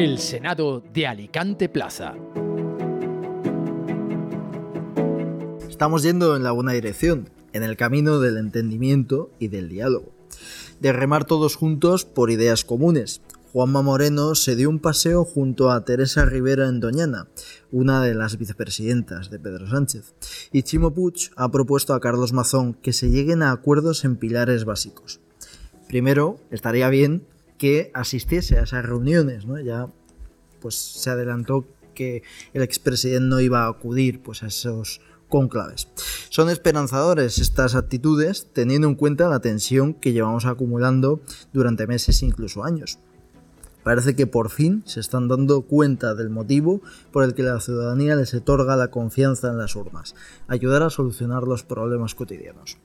[0.00, 2.14] El Senado de Alicante Plaza.
[5.68, 10.14] Estamos yendo en la buena dirección, en el camino del entendimiento y del diálogo,
[10.80, 13.20] de remar todos juntos por ideas comunes.
[13.52, 17.28] Juanma Moreno se dio un paseo junto a Teresa Rivera en Doñana,
[17.70, 20.14] una de las vicepresidentas de Pedro Sánchez,
[20.50, 24.64] y Chimo Puig ha propuesto a Carlos Mazón que se lleguen a acuerdos en pilares
[24.64, 25.20] básicos.
[25.88, 27.26] Primero, estaría bien
[27.60, 29.60] que asistiese a esas reuniones, ¿no?
[29.60, 29.86] Ya
[30.60, 35.88] pues se adelantó que el expresidente no iba a acudir pues a esos conclaves.
[36.28, 41.20] Son esperanzadores estas actitudes teniendo en cuenta la tensión que llevamos acumulando
[41.52, 42.98] durante meses e incluso años.
[43.82, 46.82] Parece que por fin se están dando cuenta del motivo
[47.12, 50.14] por el que la ciudadanía les otorga la confianza en las urnas,
[50.48, 52.76] ayudar a solucionar los problemas cotidianos.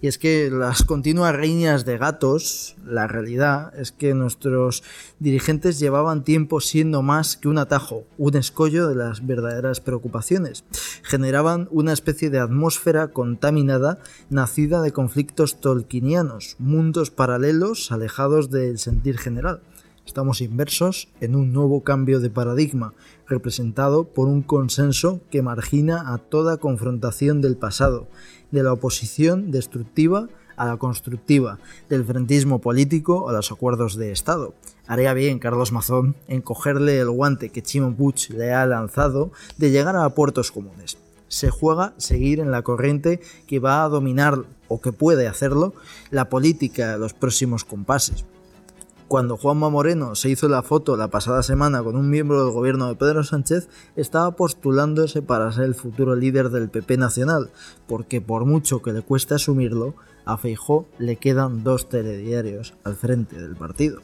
[0.00, 4.82] Y es que las continuas riñas de gatos, la realidad es que nuestros
[5.18, 10.64] dirigentes llevaban tiempo siendo más que un atajo, un escollo de las verdaderas preocupaciones.
[11.02, 13.98] Generaban una especie de atmósfera contaminada
[14.30, 19.60] nacida de conflictos tolkienianos, mundos paralelos alejados del sentir general.
[20.06, 22.94] Estamos inversos en un nuevo cambio de paradigma,
[23.28, 28.08] representado por un consenso que margina a toda confrontación del pasado,
[28.50, 34.54] de la oposición destructiva a la constructiva, del frentismo político a los acuerdos de Estado.
[34.86, 39.70] Haría bien Carlos Mazón en cogerle el guante que Chimo Puig le ha lanzado de
[39.70, 40.98] llegar a puertos comunes.
[41.28, 45.74] Se juega seguir en la corriente que va a dominar, o que puede hacerlo,
[46.10, 48.24] la política de los próximos compases
[49.10, 52.86] cuando Juanma Moreno se hizo la foto la pasada semana con un miembro del gobierno
[52.86, 57.50] de Pedro Sánchez, estaba postulándose para ser el futuro líder del PP nacional,
[57.88, 63.34] porque por mucho que le cueste asumirlo, a Feijó le quedan dos telediarios al frente
[63.34, 64.00] del partido.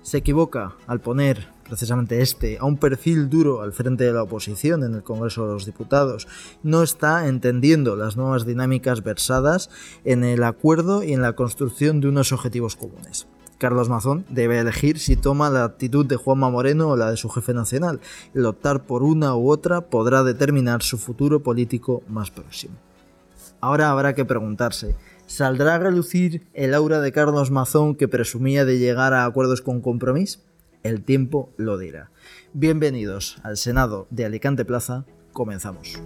[0.00, 4.84] Se equivoca al poner precisamente este a un perfil duro al frente de la oposición
[4.84, 6.28] en el Congreso de los Diputados.
[6.62, 9.68] No está entendiendo las nuevas dinámicas versadas
[10.06, 13.26] en el acuerdo y en la construcción de unos objetivos comunes.
[13.60, 17.28] Carlos Mazón debe elegir si toma la actitud de Juanma Moreno o la de su
[17.28, 18.00] jefe nacional.
[18.34, 22.74] El optar por una u otra podrá determinar su futuro político más próximo.
[23.60, 28.78] Ahora habrá que preguntarse, ¿saldrá a relucir el aura de Carlos Mazón que presumía de
[28.78, 30.40] llegar a acuerdos con compromiso?
[30.82, 32.10] El tiempo lo dirá.
[32.54, 35.04] Bienvenidos al Senado de Alicante Plaza,
[35.34, 36.00] comenzamos.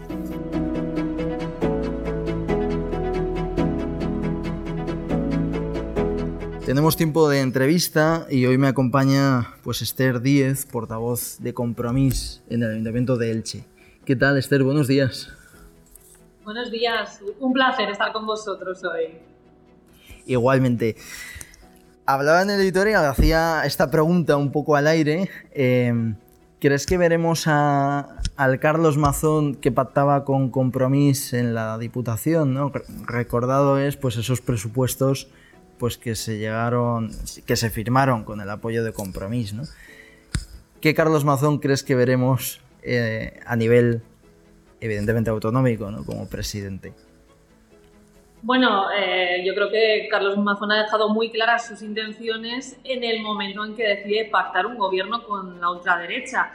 [6.66, 12.62] Tenemos tiempo de entrevista y hoy me acompaña pues Esther Díez, portavoz de Compromís en
[12.62, 13.66] el Ayuntamiento de Elche.
[14.06, 14.62] ¿Qué tal Esther?
[14.62, 15.28] Buenos días.
[16.42, 19.18] Buenos días, un placer estar con vosotros hoy.
[20.24, 20.96] Igualmente.
[22.06, 25.28] Hablaba en el editorial, hacía esta pregunta un poco al aire.
[25.52, 26.16] Em,
[26.60, 32.54] ¿Crees que veremos al Carlos Mazón que pactaba con Compromís en la Diputación?
[32.54, 32.72] ¿no?
[33.06, 35.28] Recordado es pues esos presupuestos
[35.78, 37.10] pues que se llegaron,
[37.46, 39.54] que se firmaron con el apoyo de Compromís.
[40.80, 44.02] ¿Qué Carlos Mazón crees que veremos eh, a nivel,
[44.80, 46.04] evidentemente, autonómico, ¿no?
[46.04, 46.92] como presidente?
[48.42, 53.22] Bueno, eh, yo creo que Carlos Mazón ha dejado muy claras sus intenciones en el
[53.22, 56.52] momento en que decide pactar un gobierno con la ultraderecha.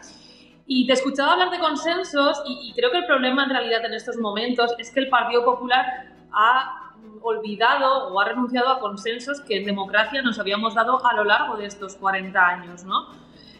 [0.68, 4.18] Y te escuchaba hablar de consensos y creo que el problema en realidad en estos
[4.18, 5.84] momentos es que el Partido Popular
[6.32, 6.89] ha
[7.22, 11.58] olvidado o ha renunciado a consensos que en democracia nos habíamos dado a lo largo
[11.58, 13.08] de estos 40 años, ¿no?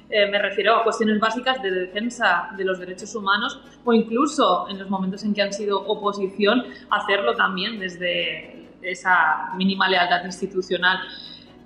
[0.10, 4.80] Eh, me refiero a cuestiones básicas de defensa de los derechos humanos o incluso en
[4.80, 11.00] los momentos en que han sido oposición, hacerlo también desde esa mínima lealtad institucional.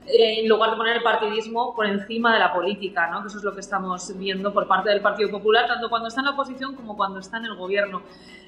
[0.06, 3.22] Eh, en lugar de poner el partidismo por encima de la política, ¿no?
[3.22, 6.20] que eso es lo que estamos viendo por parte del Partido Popular, tanto cuando está
[6.20, 8.02] en la oposición como cuando está en el gobierno.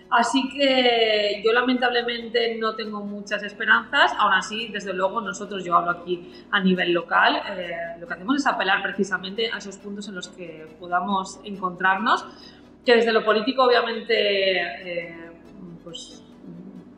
[0.10, 5.92] Así que yo lamentablemente no tengo muchas esperanzas, aún así, desde luego, nosotros, yo hablo
[5.92, 10.16] aquí a nivel local, eh, lo que hacemos es apelar precisamente a esos puntos en
[10.16, 12.26] los que podamos encontrarnos,
[12.86, 15.32] que desde lo político obviamente eh,
[15.84, 16.22] pues,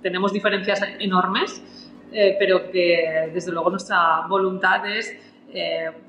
[0.01, 1.63] tenemos diferencias enormes,
[2.11, 5.13] eh, pero que desde luego nuestra voluntad es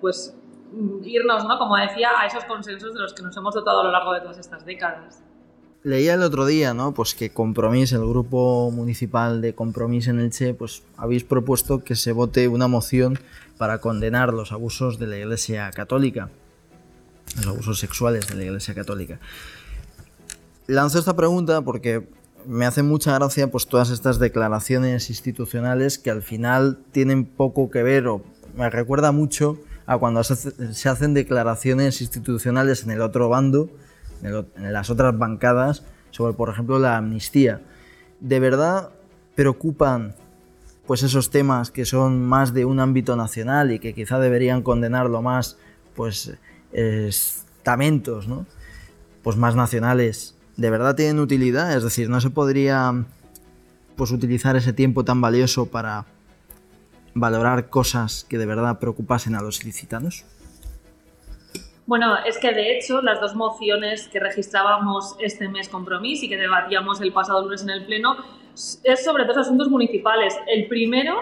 [0.01, 0.35] pues
[1.03, 1.59] irnos, ¿no?
[1.59, 4.21] como decía, a esos consensos de los que nos hemos dotado a lo largo de
[4.21, 5.23] todas estas décadas.
[5.85, 6.93] Leía el otro día, ¿no?
[6.93, 12.13] Pues que Compromís, el grupo municipal de Compromís en Elche, pues habéis propuesto que se
[12.13, 13.19] vote una moción
[13.59, 16.31] para condenar los abusos de la Iglesia Católica,
[17.37, 19.21] los abusos sexuales de la Iglesia Católica.
[20.67, 22.09] Lanzo esta pregunta porque
[22.49, 27.83] me hace mucha gracia pues todas estas declaraciones institucionales que al final tienen poco que
[27.83, 28.23] ver o
[28.57, 33.69] me recuerda mucho a cuando se hacen declaraciones institucionales en el otro bando,
[34.23, 37.61] en, las otras bancadas, sobre, por ejemplo, la amnistía.
[38.21, 38.91] ¿De verdad
[39.35, 40.15] preocupan
[40.87, 45.21] pues esos temas que son más de un ámbito nacional y que quizá deberían condenarlo
[45.21, 45.59] más
[45.95, 46.33] pues
[46.73, 48.47] estamentos ¿no?
[49.23, 52.93] pues más nacionales de verdad tienen utilidad es decir no se podría
[53.97, 56.05] pues utilizar ese tiempo tan valioso para
[57.15, 60.25] valorar cosas que de verdad preocupasen a los ilicitanos
[61.87, 66.37] bueno, es que de hecho las dos mociones que registrábamos este mes compromiso y que
[66.37, 68.15] debatíamos el pasado lunes en el Pleno
[68.85, 70.37] es sobre dos asuntos municipales.
[70.49, 71.15] El primero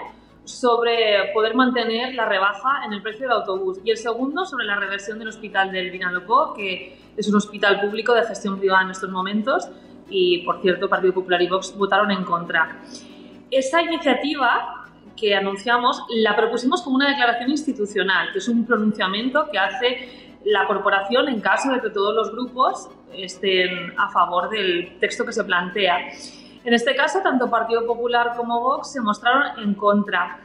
[0.47, 4.77] sobre poder mantener la rebaja en el precio del autobús y el segundo sobre la
[4.77, 9.09] reversión del hospital del Vinalopó, que es un hospital público de gestión privada en estos
[9.09, 9.69] momentos
[10.09, 12.79] y, por cierto, Partido Popular y Vox votaron en contra.
[13.51, 14.85] Esa iniciativa
[15.17, 20.65] que anunciamos la propusimos como una declaración institucional, que es un pronunciamiento que hace la
[20.65, 25.43] corporación en caso de que todos los grupos estén a favor del texto que se
[25.43, 26.07] plantea.
[26.67, 30.41] En este caso, tanto Partido Popular como Vox se mostraron en contra.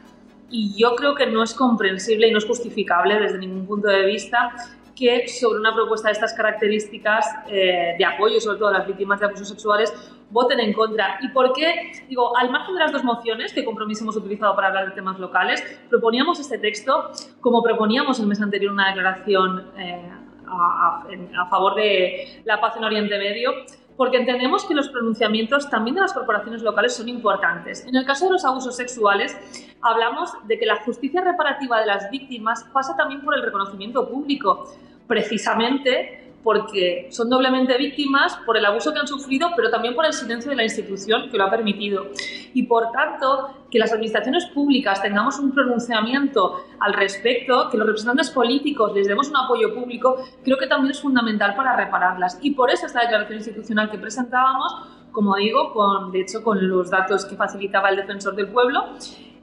[0.49, 4.05] Y yo creo que no es comprensible y no es justificable desde ningún punto de
[4.05, 4.53] vista
[4.95, 9.19] que sobre una propuesta de estas características eh, de apoyo, sobre todo a las víctimas
[9.19, 9.93] de abusos sexuales,
[10.29, 11.17] voten en contra.
[11.19, 11.91] ¿Y por qué?
[12.07, 15.19] Digo, al margen de las dos mociones que Compromiso hemos utilizado para hablar de temas
[15.19, 17.11] locales, proponíamos este texto
[17.41, 20.09] como proponíamos el mes anterior una declaración eh,
[20.47, 21.03] a,
[21.37, 23.51] a favor de la paz en Oriente Medio,
[23.97, 27.85] porque entendemos que los pronunciamientos también de las corporaciones locales son importantes.
[27.85, 29.37] En el caso de los abusos sexuales,
[29.81, 34.73] hablamos de que la justicia reparativa de las víctimas pasa también por el reconocimiento público,
[35.07, 40.13] precisamente porque son doblemente víctimas por el abuso que han sufrido, pero también por el
[40.13, 42.07] silencio de la institución que lo ha permitido.
[42.53, 48.29] Y por tanto, que las administraciones públicas tengamos un pronunciamiento al respecto, que los representantes
[48.29, 52.37] políticos les demos un apoyo público, creo que también es fundamental para repararlas.
[52.41, 54.75] Y por eso esta declaración institucional que presentábamos,
[55.11, 58.83] como digo, con, de hecho con los datos que facilitaba el defensor del pueblo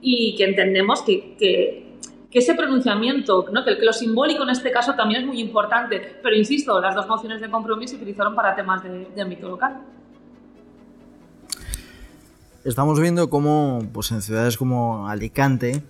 [0.01, 1.90] y que entendemos que, que
[2.31, 3.65] que ese pronunciamiento, ¿no?
[3.65, 7.41] que, lo simbólico en este caso también es muy importante, pero insisto, las dos mociones
[7.41, 9.81] de compromiso se utilizaron para temas de, ámbito local.
[12.63, 15.83] Estamos viendo cómo pues en ciudades como Alicante,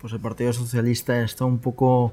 [0.00, 2.12] pues el Partido Socialista está un poco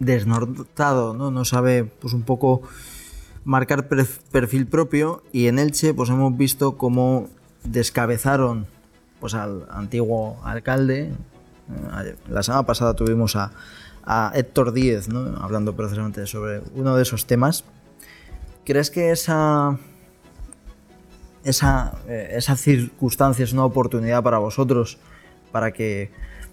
[0.00, 1.30] desnortado, ¿no?
[1.30, 2.62] No sabe pues un poco
[3.44, 7.28] marcar perfil propio y en Elche pues hemos visto cómo
[7.64, 8.66] descabezaron
[9.20, 11.12] pues al antiguo alcalde
[12.28, 13.52] la semana pasada tuvimos a,
[14.34, 17.64] Héctor Díez, hablando precisamente sobre uno de esos temas.
[18.64, 19.78] ¿Crees que esa,
[21.44, 24.96] esa, eh, esa circunstancia es una oportunidad para vosotros
[25.52, 26.10] para que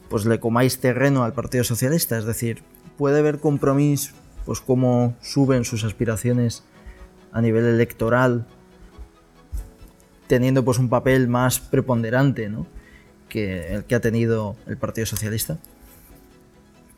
[0.10, 2.18] pues, le comáis terreno al Partido Socialista?
[2.18, 2.62] Es decir,
[2.98, 4.14] ¿puede haber compromiso
[4.46, 6.66] pues, cómo suben sus aspiraciones
[7.32, 8.46] a nivel electoral
[10.28, 12.66] teniendo pues un papel más preponderante, ¿no?
[13.36, 15.58] Que el que ha tenido el Partido Socialista?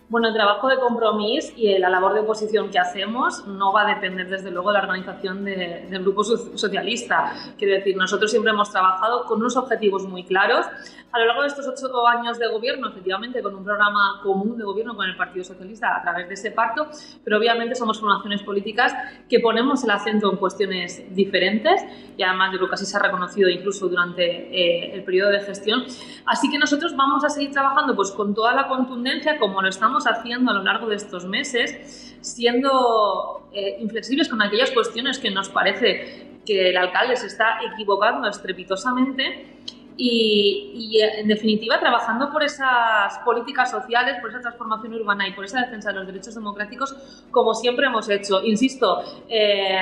[0.10, 3.94] Bueno, el trabajo de compromiso y la labor de oposición que hacemos no va a
[3.94, 7.34] depender, desde luego, de la organización del Grupo Socialista.
[7.58, 10.66] Quiero decir, nosotros siempre hemos trabajado con unos objetivos muy claros.
[11.12, 14.64] A lo largo de estos ocho años de gobierno, efectivamente, con un programa común de
[14.64, 16.88] gobierno con el Partido Socialista a través de ese pacto,
[17.26, 18.94] pero obviamente somos formaciones políticas
[19.28, 21.84] que ponemos el acento en cuestiones diferentes
[22.16, 25.42] y además yo creo que así se ha reconocido incluso durante eh, el periodo de
[25.42, 25.84] gestión.
[26.26, 29.97] Así que nosotros vamos a seguir trabajando pues, con toda la contundencia como lo estamos
[30.06, 35.50] haciendo a lo largo de estos meses, siendo eh, inflexibles con aquellas cuestiones que nos
[35.50, 39.58] parece que el alcalde se está equivocando estrepitosamente
[39.98, 45.62] y, en definitiva trabajando por esas políticas sociales, por esa transformación urbana y por esa
[45.62, 46.96] defensa de los derechos democráticos
[47.32, 48.44] como siempre hemos hecho.
[48.44, 49.80] Insisto, eh,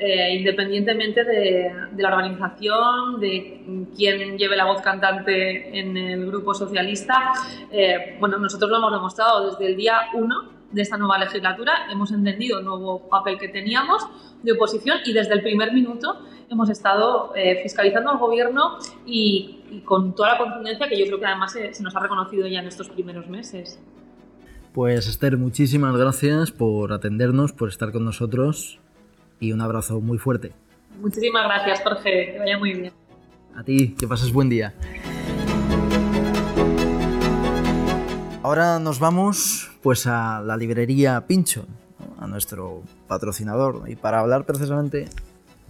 [0.00, 7.32] eh, independientemente de, la organización, de quién lleve la voz cantante en el grupo socialista.
[7.72, 12.12] Eh, bueno, nosotros lo hemos demostrado desde el día 1 de esta nueva legislatura, hemos
[12.12, 14.06] entendido el nuevo papel que teníamos
[14.42, 20.14] de oposición y desde el primer minuto hemos estado eh, fiscalizando al gobierno y, con
[20.14, 22.68] toda la contundencia que yo creo que además se, se nos ha reconocido ya en
[22.68, 23.80] estos primeros meses.
[24.72, 28.78] Pues Esther, muchísimas gracias por atendernos, por estar con nosotros
[29.40, 30.52] y un abrazo muy fuerte.
[31.00, 32.32] Muchísimas gracias, Jorge.
[32.32, 32.92] Que vaya muy bien.
[33.54, 34.74] A ti, que pases buen día.
[38.42, 41.66] Ahora nos vamos pues a la librería Pincho,
[42.18, 45.08] a nuestro patrocinador, y para hablar precisamente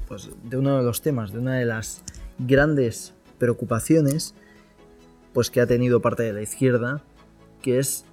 [0.07, 2.03] pues, de uno de los temas, de una de las
[2.39, 4.35] grandes preocupaciones
[5.33, 7.03] pues, que ha tenido parte de la izquierda,
[7.63, 8.05] que es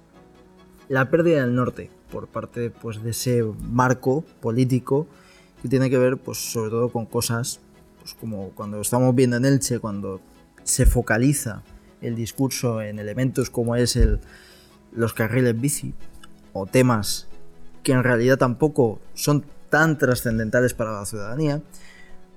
[0.88, 5.06] la pérdida del norte por parte pues, de ese marco político
[5.68, 7.60] tiene que ver pues, sobre todo con cosas
[8.00, 10.20] pues, como cuando estamos viendo en Elche, cuando
[10.62, 11.62] se focaliza
[12.00, 14.20] el discurso en elementos como es el,
[14.92, 15.94] los carriles bici
[16.52, 17.28] o temas
[17.82, 21.62] que en realidad tampoco son tan trascendentales para la ciudadanía,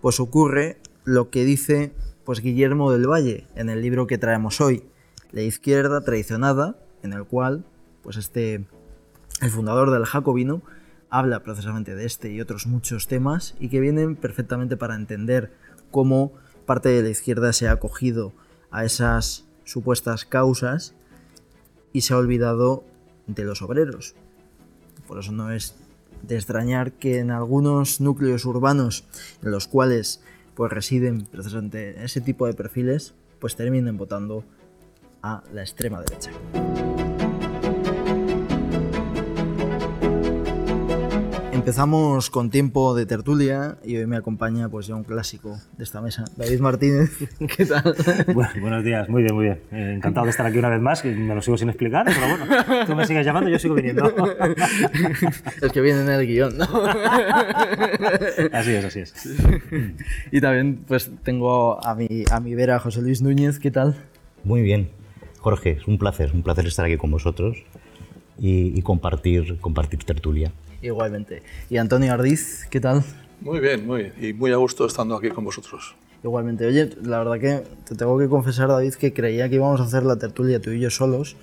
[0.01, 1.91] pues ocurre lo que dice
[2.23, 4.83] pues Guillermo del Valle en el libro que traemos hoy,
[5.31, 7.65] La izquierda traicionada, en el cual
[8.03, 8.65] pues este
[9.41, 10.61] el fundador del Jacobino
[11.09, 15.51] habla precisamente de este y otros muchos temas y que vienen perfectamente para entender
[15.91, 16.33] cómo
[16.65, 18.31] parte de la izquierda se ha acogido
[18.71, 20.93] a esas supuestas causas
[21.93, 22.83] y se ha olvidado
[23.27, 24.15] de los obreros.
[25.07, 25.75] Por eso no es
[26.23, 29.05] de extrañar que en algunos núcleos urbanos
[29.41, 30.21] en los cuales
[30.55, 34.43] pues residen precisamente ese tipo de perfiles, pues terminen votando
[35.21, 36.31] a la extrema derecha.
[41.59, 45.99] Empezamos con tiempo de tertulia y hoy me acompaña pues ya un clásico de esta
[45.99, 47.11] mesa, David Martínez.
[47.57, 47.95] ¿Qué tal?
[48.33, 49.59] Bueno, buenos días, muy bien, muy bien.
[49.73, 52.21] Eh, encantado de estar aquí una vez más, que me lo sigo sin explicar, pero
[52.29, 54.05] bueno, tú me sigues llamando, yo sigo viniendo.
[55.61, 56.63] es que viene en el guion, ¿no?
[58.53, 59.13] así es, así es.
[60.31, 63.97] Y también pues tengo a mi, a mi vera José Luis Núñez, ¿qué tal?
[64.45, 64.91] Muy bien.
[65.39, 67.57] Jorge, es un placer, un placer estar aquí con vosotros
[68.39, 70.53] y, y compartir, compartir tertulia.
[70.81, 71.43] Igualmente.
[71.69, 73.03] Y Antonio Ardiz, ¿qué tal?
[73.41, 74.13] Muy bien, muy bien.
[74.19, 75.95] Y muy a gusto estando aquí con vosotros.
[76.23, 76.65] Igualmente.
[76.65, 80.03] Oye, la verdad que te tengo que confesar, David, que creía que íbamos a hacer
[80.03, 81.37] la tertulia tú y yo solos,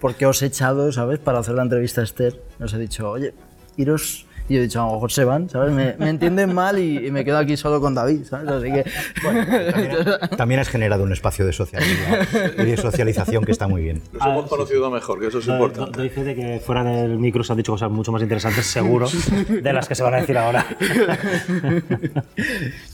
[0.00, 2.40] porque os he echado, ¿sabes?, para hacer la entrevista a Esther.
[2.58, 3.34] Nos he dicho, oye,
[3.76, 5.72] iros y yo he dicho, a lo mejor se van, ¿sabes?
[5.72, 8.50] Me, me entienden mal y, y, me quedo aquí solo con David, ¿sabes?
[8.50, 8.84] Así que...
[9.22, 13.82] Bueno, también, también, has generado un espacio de socialización y de socialización que está muy
[13.82, 14.02] bien.
[14.12, 15.96] Nos hemos conocido mejor, que eso es importante.
[15.96, 19.08] Doy fe de que fuera del micro se han dicho cosas mucho más interesantes, seguro,
[19.48, 20.66] de las que se van a decir ahora.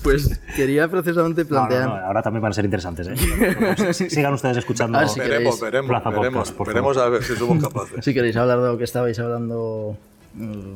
[0.04, 1.86] Pues quería precisamente plantear...
[1.86, 3.94] No, no, no, ahora también van a ser interesantes, ¿eh?
[4.08, 4.96] Sigan ustedes escuchando.
[4.96, 8.04] Ah, si veremos, veremos, Plaza veremos, Podcast, veremos a ver si somos capaces.
[8.04, 9.98] Si queréis hablar de lo que estabais hablando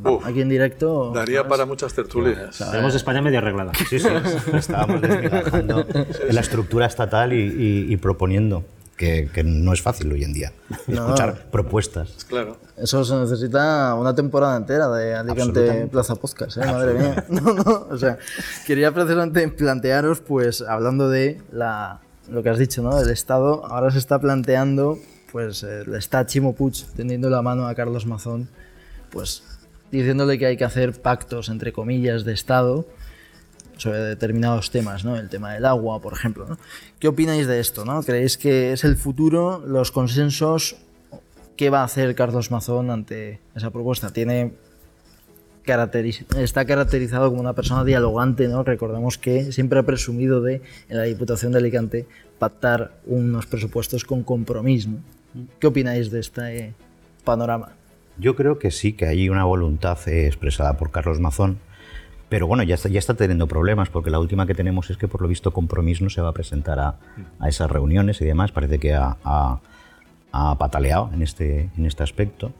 [0.04, 1.12] Uf, aquí en directo.
[1.14, 1.50] Daría ¿sabes?
[1.50, 2.58] para muchas tertulias.
[2.58, 3.72] Tenemos España medio arreglada.
[3.88, 4.08] Sí, sí.
[4.52, 8.64] Estábamos desmigajando en la estructura estatal y, y, y proponiendo.
[8.96, 10.52] Que, que, no es fácil hoy en día
[10.86, 12.24] escuchar no, propuestas.
[12.28, 12.58] Claro.
[12.76, 16.66] Eso se necesita una temporada entera de Alicante Plaza Podcast, ¿eh?
[16.66, 17.24] madre mía.
[17.28, 18.18] No, no, o sea,
[18.64, 22.00] quería precisamente plantearos, pues, hablando de la,
[22.30, 22.96] lo que has dicho, ¿no?
[23.00, 24.98] Del Estado, ahora se está planteando,
[25.32, 28.50] pues, le está Chimo Puig tendiendo la mano a Carlos Mazón,
[29.10, 29.42] pues,
[29.92, 32.86] diciéndole que hay que hacer pactos, entre comillas, de Estado
[33.76, 35.16] sobre determinados temas, ¿no?
[35.16, 36.58] El tema del agua, por ejemplo.
[36.98, 37.84] ¿Qué opináis de esto?
[37.84, 38.02] ¿no?
[38.02, 40.76] ¿Creéis que es el futuro, los consensos?
[41.56, 44.12] ¿Qué va a hacer Carlos Mazón ante esa propuesta?
[44.12, 44.52] Tiene
[45.64, 48.64] caracteriz está caracterizado como una persona dialogante, ¿no?
[48.64, 52.06] Recordemos que siempre ha presumido de, en la Diputación de Alicante,
[52.38, 54.90] pactar unos presupuestos con compromiso.
[55.60, 56.74] ¿Qué opináis de este
[57.24, 57.76] panorama?
[58.18, 61.58] Yo creo que sí, que hay una voluntad eh, expresada por Carlos Mazón,
[62.28, 65.08] pero bueno, ya está, ya está teniendo problemas, porque la última que tenemos es que
[65.08, 66.96] por lo visto Compromís no se va a presentar a,
[67.38, 69.60] a esas reuniones y demás, parece que ha, ha,
[70.32, 72.52] ha pataleado en este, en este aspecto.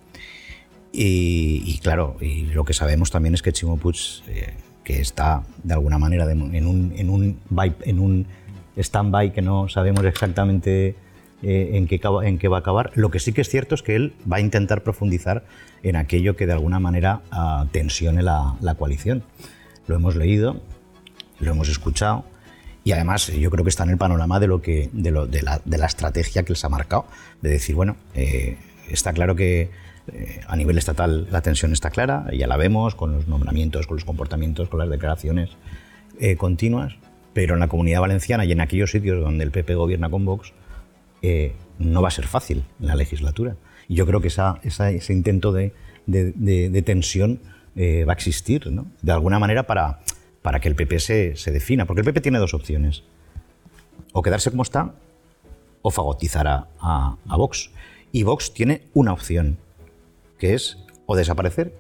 [0.93, 3.81] Y, claro, y lo que sabemos también es que Chimo
[4.29, 4.55] eh,
[4.85, 8.27] que está de alguna manera de, en un, en un, en un
[8.77, 10.97] stand-by que no sabemos exactamente
[11.43, 12.91] eh, en, qué, en, qué, va a acabar.
[12.95, 15.45] Lo que sí que es cierto es que él va a intentar profundizar
[15.83, 19.23] en aquello que de alguna manera uh, tensione la, coalición.
[19.87, 20.61] Lo hemos leído,
[21.41, 22.25] lo hemos escuchado
[22.85, 26.43] y además yo creo que está en el panorama de, lo que, de, la, estrategia
[26.43, 27.07] que se ha marcado,
[27.41, 28.57] de decir, bueno, eh,
[28.89, 29.71] está claro que
[30.13, 33.97] eh, a nivel estatal la tensión está clara, ya la vemos con los nombramientos, con
[33.97, 35.51] los comportamientos, con las declaraciones
[36.19, 36.95] eh, continuas,
[37.33, 40.53] pero en la comunidad valenciana y en aquellos sitios donde el PP gobierna con Vox,
[41.23, 43.57] eh, no va a ser fácil la legislatura.
[43.89, 45.73] Y yo creo que ese intento de,
[46.07, 47.41] de, tensión
[47.77, 48.71] eh, va a existir,
[49.03, 50.01] de alguna manera, para,
[50.61, 51.87] que el PP se, se, defina.
[51.87, 53.03] Porque el PP tiene dos opciones.
[54.13, 54.95] O quedarse como está,
[55.83, 57.71] o fagotizar a, a, a Vox.
[58.13, 59.59] Y Vox tiene una opción,
[60.39, 61.75] que es o desaparecer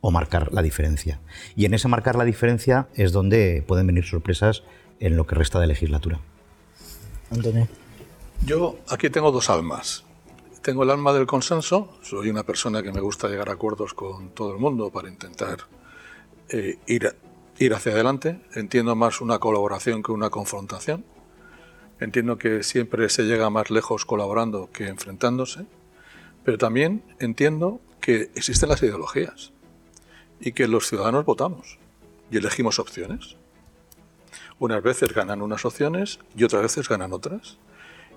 [0.00, 1.20] o marcar la diferencia.
[1.56, 4.62] Y en ese marcar la diferencia es donde pueden venir sorpresas
[5.00, 6.20] en lo que resta de legislatura.
[7.30, 7.66] Antonio.
[8.44, 10.04] Yo aquí tengo dos almas.
[10.62, 14.30] Tengo el alma del consenso, soy una persona que me gusta llegar a acuerdos con
[14.30, 15.58] todo el mundo para intentar
[16.48, 17.16] eh, ir,
[17.58, 18.40] ir hacia adelante.
[18.54, 21.04] Entiendo más una colaboración que una confrontación.
[22.00, 25.66] Entiendo que siempre se llega más lejos colaborando que enfrentándose.
[26.44, 29.52] Pero también entiendo que existen las ideologías
[30.40, 31.78] y que los ciudadanos votamos
[32.30, 33.36] y elegimos opciones.
[34.58, 37.58] Unas veces ganan unas opciones y otras veces ganan otras.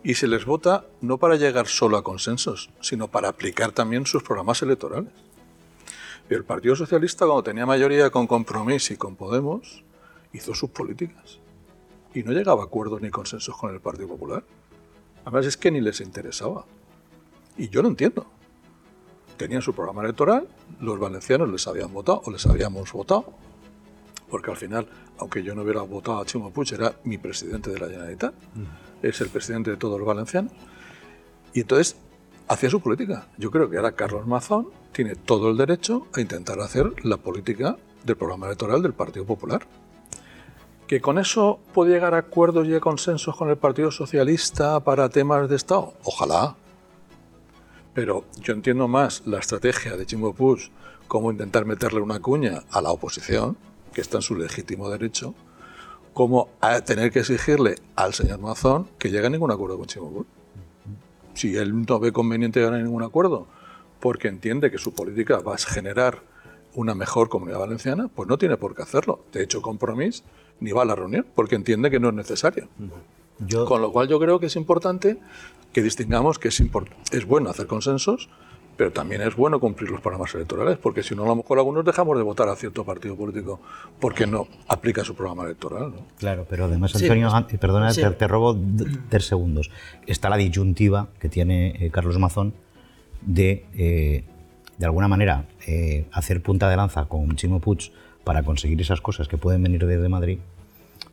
[0.04, 4.24] Y se les vota no para llegar solo a consensos, sino para aplicar también sus
[4.24, 5.12] programas electorales.
[6.30, 9.84] Y el Partido Socialista, cuando tenía mayoría con Compromís y con Podemos,
[10.32, 11.40] hizo sus políticas.
[12.14, 14.44] Y no llegaba a acuerdos ni consensos con el Partido Popular.
[15.26, 16.66] Además es que ni les interesaba.
[17.58, 18.26] Y yo lo entiendo.
[19.38, 20.48] Tenían su programa electoral,
[20.80, 23.34] los valencianos les habían votado o les habíamos votado,
[24.30, 27.80] porque al final, aunque yo no hubiera votado a Chimo Puig, era mi presidente de
[27.80, 28.34] la Generalitat,
[29.02, 30.52] es el presidente de todos los valencianos,
[31.54, 31.96] y entonces
[32.48, 33.28] hacía su política.
[33.38, 37.78] Yo creo que ahora Carlos Mazón tiene todo el derecho a intentar hacer la política
[38.04, 39.66] del programa electoral del Partido Popular.
[40.88, 45.10] ¿Que con eso puede llegar a acuerdos y a consensos con el Partido Socialista para
[45.10, 45.94] temas de Estado?
[46.04, 46.56] Ojalá.
[47.94, 50.72] Pero yo entiendo más la estrategia de Chimbo Puig
[51.08, 53.58] como intentar meterle una cuña a la oposición,
[54.00, 55.36] que está en su legítimo derecho,
[56.14, 60.10] como a tener que exigirle al señor Mazón que llegue a ningún acuerdo con Chimbo
[60.10, 60.26] Puig.
[61.34, 63.46] Si él no ve conveniente llegar a ningún acuerdo
[64.00, 66.22] porque entiende que su política va a generar
[66.76, 69.26] una mejor comunidad valenciana, pues no tiene por qué hacerlo.
[69.34, 70.24] De hecho, compromiso
[70.62, 72.70] ni va a la reunión porque entiende que no es necesario.
[73.40, 75.18] Yo, Con lo cual yo creo que es importante
[75.74, 76.64] que distingamos que es,
[77.12, 78.30] es bueno hacer consensos,
[78.80, 81.84] pero también es bueno cumplir los programas electorales, porque si no, a lo mejor algunos
[81.84, 83.60] dejamos de votar a cierto partido político
[84.00, 85.90] porque no aplica su programa electoral.
[85.92, 85.96] ¿no?
[86.18, 88.02] Claro, pero además, Sí, Antonio, an- perdona, sí.
[88.02, 88.58] te, te robo
[89.10, 89.70] tres segundos.
[90.08, 92.54] Está la disyuntiva que tiene eh, Carlos Mazón
[93.22, 94.24] de, eh,
[94.78, 97.92] de alguna manera, eh, hacer punta de lanza con Chimo Puig
[98.24, 100.40] para conseguir esas cosas que pueden venir desde Madrid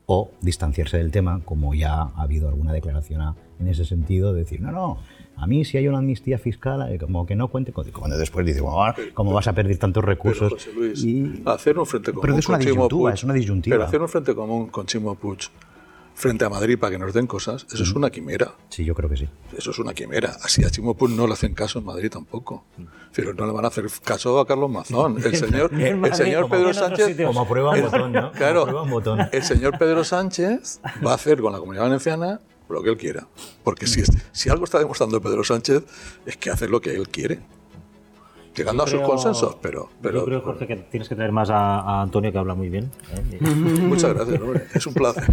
[0.06, 4.40] o distanciarse del tema, como ya ha habido alguna declaración a- en ese sentido, de
[4.42, 4.98] decir, no, no,
[5.36, 7.90] a mí si hay una amnistía fiscal, eh, como que no cuente con...
[7.90, 10.52] Cuando después dice, "Bueno, ¿cómo vas a perder tantos Pero, recursos?
[10.52, 13.24] José Luis, Y- hacer un frente común Pero es una con Chimo disyuntiva, Puig- es
[13.24, 13.74] una disyuntiva.
[13.76, 15.38] Pero hacer un frente común con Chimo Puig
[16.14, 18.54] frente a Madrid para que nos den cosas, eso es una quimera.
[18.70, 19.28] Sí, yo creo que sí.
[19.54, 20.34] Eso es una quimera.
[20.42, 22.64] Así a Chimo Puig no le hacen caso en Madrid tampoco.
[23.14, 25.18] Pero no le van a hacer caso a Carlos Mazón.
[25.22, 27.14] El señor, el Madrid, señor Pedro Sánchez.
[27.26, 28.20] Como prueba un botón, ¿no?
[28.28, 29.20] Como Claro, prueba un botón.
[29.30, 33.26] el señor Pedro Sánchez va a hacer con la comunidad valenciana lo que él quiera.
[33.64, 34.02] Porque si,
[34.32, 35.82] si algo está demostrando Pedro Sánchez
[36.24, 37.40] es que hace lo que él quiere.
[38.56, 41.50] Llegando a sus Creo- consensos, pero, pero Yo creo, Jorge, que tienes que traer más
[41.50, 42.90] a, a Antonio, que habla muy bien.
[43.14, 43.38] ¿eh?
[43.40, 44.62] Muchas gracias, hombre.
[44.74, 45.24] Es un placer.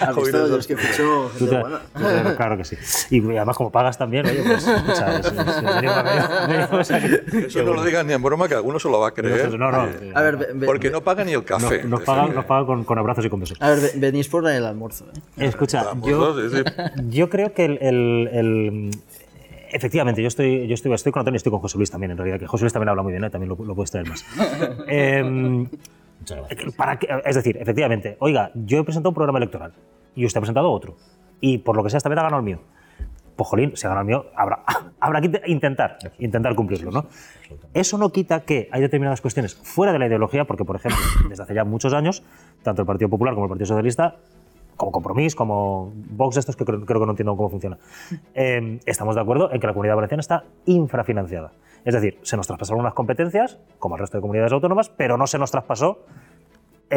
[0.00, 0.58] ¿Has Oír visto?
[0.58, 2.76] es que te- claro que sí.
[3.10, 7.36] Y además, como pagas también, oye, pues, escucha, es- es- venimos- venimos- venimos aquí.
[7.46, 9.58] Eso no lo digan ni en broma, que alguno se lo va a creer.
[9.58, 9.86] No, no.
[10.14, 11.82] A ver, ve- ve- Porque no paga ni el café.
[11.82, 13.56] Nos, nos pagan, nos pagan con, con abrazos y con besos.
[13.60, 15.04] a ver, ve- venís por el almuerzo.
[15.36, 15.46] ¿eh?
[15.46, 16.48] Escucha, yo, ¿no?
[16.50, 16.62] Sí, sí.
[17.10, 18.90] yo creo que el, el- el-
[19.74, 22.16] efectivamente, yo estoy, yo estoy, estoy con Antonio y estoy con José Luis también, en
[22.16, 23.30] realidad, que José Luis también habla muy bien, ¿eh?
[23.30, 24.24] también lo, lo puedes traer más.
[24.88, 25.68] Em,
[26.76, 29.72] para que- es decir, efectivamente, oiga, yo he presentado un programa electoral
[30.14, 30.96] y usted ha presentado otro.
[31.40, 32.60] Y por lo que sea, esta vez ha ganado el mío.
[33.36, 34.60] Pues jolín, si ha ganado el mío, habrá,
[35.00, 37.06] habrá que intentar, intentar cumplirlo, ¿no?
[37.74, 41.42] Eso no quita que hay determinadas cuestiones fuera de la ideología, porque, por ejemplo, desde
[41.42, 42.22] hace ya muchos años,
[42.62, 44.16] tanto el Partido Popular como el Partido Socialista,
[44.76, 47.78] como Compromís, como Vox, estos que creo, creo que no entiendo cómo funciona,
[48.34, 51.52] eh, estamos de acuerdo en que la comunidad valenciana está infrafinanciada.
[51.84, 55.26] Es decir, se nos traspasaron unas competencias, como al resto de comunidades autónomas, pero no
[55.26, 55.98] se nos traspasó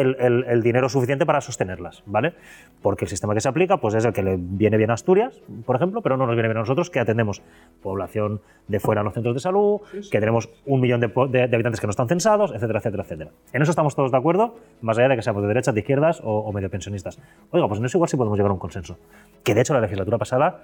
[0.00, 2.34] el, el- el dinero suficiente para sostenerlas, ¿vale?
[2.82, 5.40] Porque el sistema que se aplica pues es el que le viene bien a Asturias,
[5.66, 7.42] por ejemplo, pero no nos viene bien a nosotros que atendemos
[7.82, 9.80] población de fuera en los centros de salud,
[10.10, 13.02] que tenemos un millón de, po- de- de habitantes que no están censados, etcétera, etcétera,
[13.02, 13.30] etcétera.
[13.52, 16.20] En eso estamos todos de acuerdo, más allá de que seamos de derechas, de izquierdas
[16.24, 17.18] o, o medio pensionistas.
[17.50, 18.98] Oiga, pues en eso igual sí podemos llegar a un consenso.
[19.44, 20.62] Que de hecho la legislatura pasada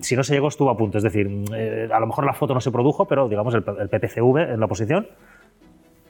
[0.00, 0.98] si no se llegó, estuvo a punto.
[0.98, 3.88] Es decir, eh, a lo mejor la foto no se produjo, pero digamos el, el
[3.88, 5.06] PPCV en la oposición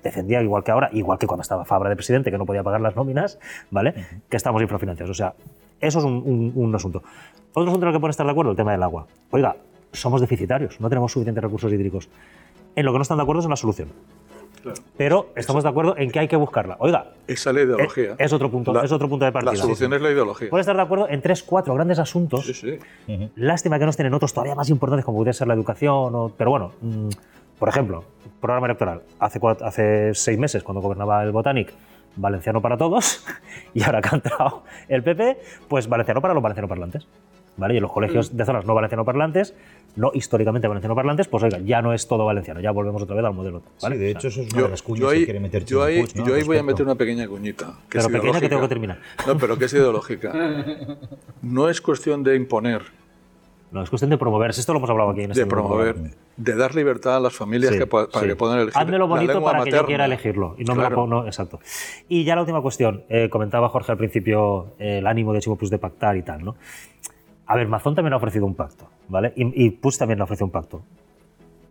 [0.07, 2.81] defendía igual que ahora, igual que cuando estaba Fabra de presidente, que no podía pagar
[2.81, 3.39] las nóminas,
[3.71, 3.95] ¿vale?
[4.29, 5.11] Que estamos infrafinanciados.
[5.11, 5.35] O sea,
[5.81, 7.03] eso es un, un- un asunto.
[7.53, 9.07] Otro asunto en el que pueden estar de acuerdo, el tema del agua.
[9.31, 9.57] Oiga,
[9.93, 12.09] somos deficitarios, no tenemos suficientes recursos hídricos.
[12.75, 13.89] En lo que no están de acuerdo es en la solución.
[14.97, 16.77] Pero estamos de acuerdo en que hay que buscarla.
[16.81, 18.13] Oiga, Esa es la ideología.
[18.19, 19.53] Es- es otro punto- La- es otro punto de partida.
[19.53, 20.51] La solución es la ideología.
[20.51, 22.79] puede estar de acuerdo en tres, cuatro grandes asuntos Sí, sí.
[23.37, 26.15] Lástima que nos tienen otros todavía más importantes como puede ser la educación.
[26.15, 27.09] o- pero bueno, mm,
[27.59, 28.05] por ejemplo,
[28.41, 29.03] programa electoral.
[29.19, 31.73] Hace, cuat- hace seis meses, cuando gobernaba el Botanic,
[32.17, 33.25] valenciano para todos,
[33.75, 35.39] y ahora que ha entrado el PP,
[35.69, 37.07] pues valenciano para los valenciano parlantes.
[37.59, 37.73] ¿Vale?
[37.73, 39.55] Y en los colegios de zonas no valenciano parlantes,
[39.97, 43.25] no históricamente valenciano parlantes, pues oiga, ya no es todo valenciano, ya volvemos otra vez
[43.25, 43.63] al modelo.
[43.81, 43.97] ¿vale?
[43.97, 45.41] Sí, de O hecho, sea, eso es una de las cuñas yo que ahí, quiere
[45.41, 46.27] meter yo ahí- Puig, ¿no?
[46.27, 47.69] yo ahí voy a meter una pequeña cuñita.
[47.89, 48.99] Que Pero es pequeña que tengo que terminar.
[49.27, 50.35] No, pero que es ideológica.
[51.41, 52.83] No es cuestión de imponer,
[53.73, 54.51] no, es cuestión de promover.
[54.51, 55.97] Esto lo hemos hablado aquí en este de promover.
[56.37, 58.29] de dar libertad a las familias Sí, que, pa- para sí.
[58.29, 59.87] que puedan elegir Házmelo la bonito para que yo materna.
[59.87, 60.55] quiera elegirlo.
[60.59, 61.61] Y no me lo pongo- no, exacto.
[62.09, 63.03] Y ya la última cuestión.
[63.09, 66.45] eh, comentaba Jorge al principio eh, el ánimo de Chimo Puig de pactar y tal,
[66.45, 66.55] ¿no?
[67.47, 69.33] A ver, Mazón también ha ofrecido un pacto, ¿vale?
[69.37, 70.83] Y, y Puig también ha ofrecido un pacto.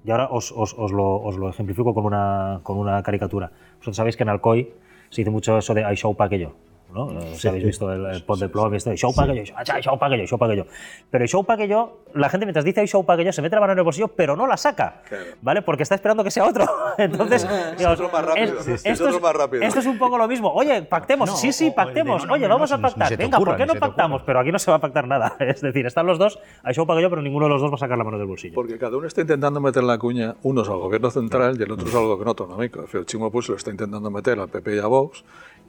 [0.05, 3.51] Y ahora os, os- os lo, os lo ejemplifico con una, con una caricatura.
[3.77, 4.69] Vosotros sabéis que en Alcoy
[5.09, 6.53] se dice mucho eso de hay show pa' que yo.
[6.95, 7.11] ¿No?
[7.19, 9.99] Eh, si habéis visto el, el pot de plomo, esto show pa' que yo, show
[9.99, 10.65] pa' que yo, show pa' que yo.
[11.11, 13.55] Pero show pa' que yo, la gente mientras dice show pa' que yo, se mete
[13.55, 15.03] la mano en el bolsillo, pero no la saca,
[15.41, 15.61] ¿vale?
[15.61, 16.65] Porque está esperando que sea otro.
[16.97, 18.89] Entonces, digamos, otro más rápido, es- sí, sí.
[18.89, 19.63] esto, Es otro más rápido.
[19.63, 20.51] esto es un poco lo mismo.
[20.53, 22.21] Oye, pactemos, No, sí, sí, pactemos.
[22.23, 23.17] no, no, Oye, no, vamos no, a pactar.
[23.17, 24.21] Venga, ocurra, ¿por qué no pactamos?
[24.25, 25.35] Pero aquí no se va a pactar nada.
[25.45, 27.71] Es decir, están los dos, hay show pa' que yo, pero ninguno de los dos
[27.71, 28.55] va a sacar la mano del bolsillo.
[28.55, 31.71] Porque cada uno está intentando meter la cuña, uno es al gobierno central y el
[31.71, 32.85] otro es al gobierno autonómico.
[32.93, 35.23] El Chimo Puig se lo está intentando meter al PP y a Vox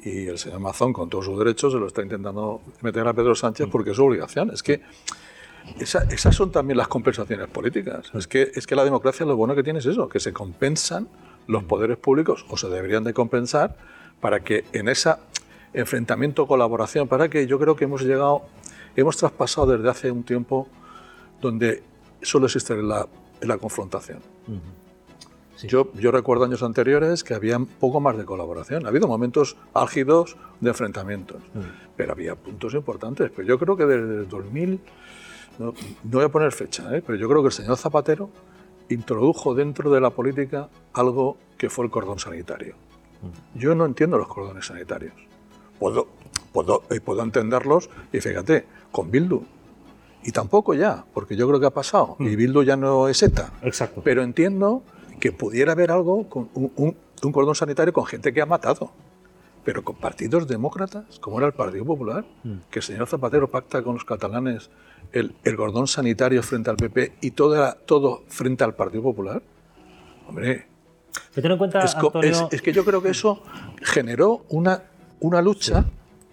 [0.05, 3.35] y el señor Mazón, con todos sus derechos, se lo está intentando meter a Pedro
[3.35, 4.51] Sánchez porque es su obligación.
[4.51, 4.81] Es que
[5.81, 8.11] esa- esas son también las compensaciones políticas.
[8.15, 11.09] Es que, es que la democracia lo bueno que tiene es eso, que se compensan
[11.49, 13.77] los poderes públicos o se deberían de compensar
[14.21, 15.15] para que en ese
[15.75, 18.43] enfrentamiento, colaboración, para que yo creo que hemos llegado,
[18.97, 20.69] hemos traspasado desde hace un tiempo
[21.41, 21.83] donde
[22.23, 23.07] solo existe la,
[23.43, 24.21] la confrontación.
[25.63, 28.85] Yo, yo recuerdo años anteriores que había poco más de colaboración.
[28.87, 31.39] Ha habido momentos álgidos de enfrentamientos,
[31.97, 33.31] pero había puntos importantes.
[33.35, 34.81] Pero yo creo que desde el 2000,
[35.59, 35.73] no, no
[36.05, 37.03] voy a poner fecha, ¿eh?
[37.05, 38.31] pero yo creo que el señor Zapatero
[38.89, 42.75] introdujo dentro de la política algo que fue el cordón sanitario.
[43.55, 45.15] Yo no entiendo los cordones sanitarios.
[45.79, 46.09] Puedo,
[46.53, 49.43] puedo, eh, puedo entenderlos y fíjate, con Bildu.
[50.23, 52.17] Y tampoco ya, porque yo creo que ha pasado.
[52.19, 53.53] Y Bildu ya no es ETA.
[53.63, 54.03] Exacto.
[54.05, 54.83] Pero entiendo
[55.21, 58.91] que pudiera haber algo con un, un- un cordón sanitario con gente que ha matado.
[59.65, 62.25] Pero con partidos demócratas, como era el Partido Popular,
[62.71, 64.71] que el señor Zapatero pacta con los catalanes
[65.13, 69.43] el, el cordón sanitario frente al PP y todo, era- todo frente al Partido Popular.
[70.29, 70.67] Hombre,
[71.35, 73.43] Pero en cuenta, es, Antonio, es- es que yo creo que eso
[73.83, 74.83] generó una,
[75.21, 75.85] una lucha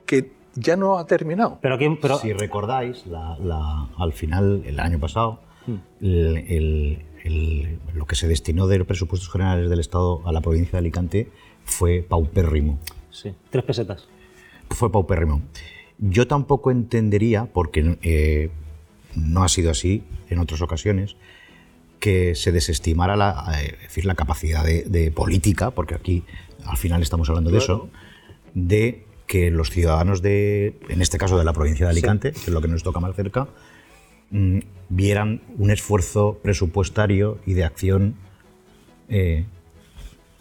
[0.06, 1.58] que ya no ha terminado.
[1.62, 5.40] pero pero, si recordáis, la- la- al final, el año pasado.
[6.02, 10.42] El- el- el- lo que se destinó de los presupuestos generales del Estado a la
[10.42, 11.30] provincia de Alicante
[11.66, 12.80] fue paupérrimo.
[13.10, 14.08] sí, tres pesetas.
[14.70, 15.42] Fue paupérrimo.
[16.00, 18.50] Yo tampoco entendería, porque eh,
[19.16, 21.16] no ha sido así en otras ocasiones,
[22.00, 26.24] que se desestimara la, eh, decir, la capacidad de, de política, porque aquí
[26.66, 27.90] al final estamos hablando de eso,
[28.56, 32.48] de que los ciudadanos de, en este caso de la provincia de Alicante, que es
[32.50, 33.48] lo que nos toca más cerca,
[34.34, 38.16] mm, vieran un esfuerzo presupuestario y de acción
[39.08, 39.46] eh,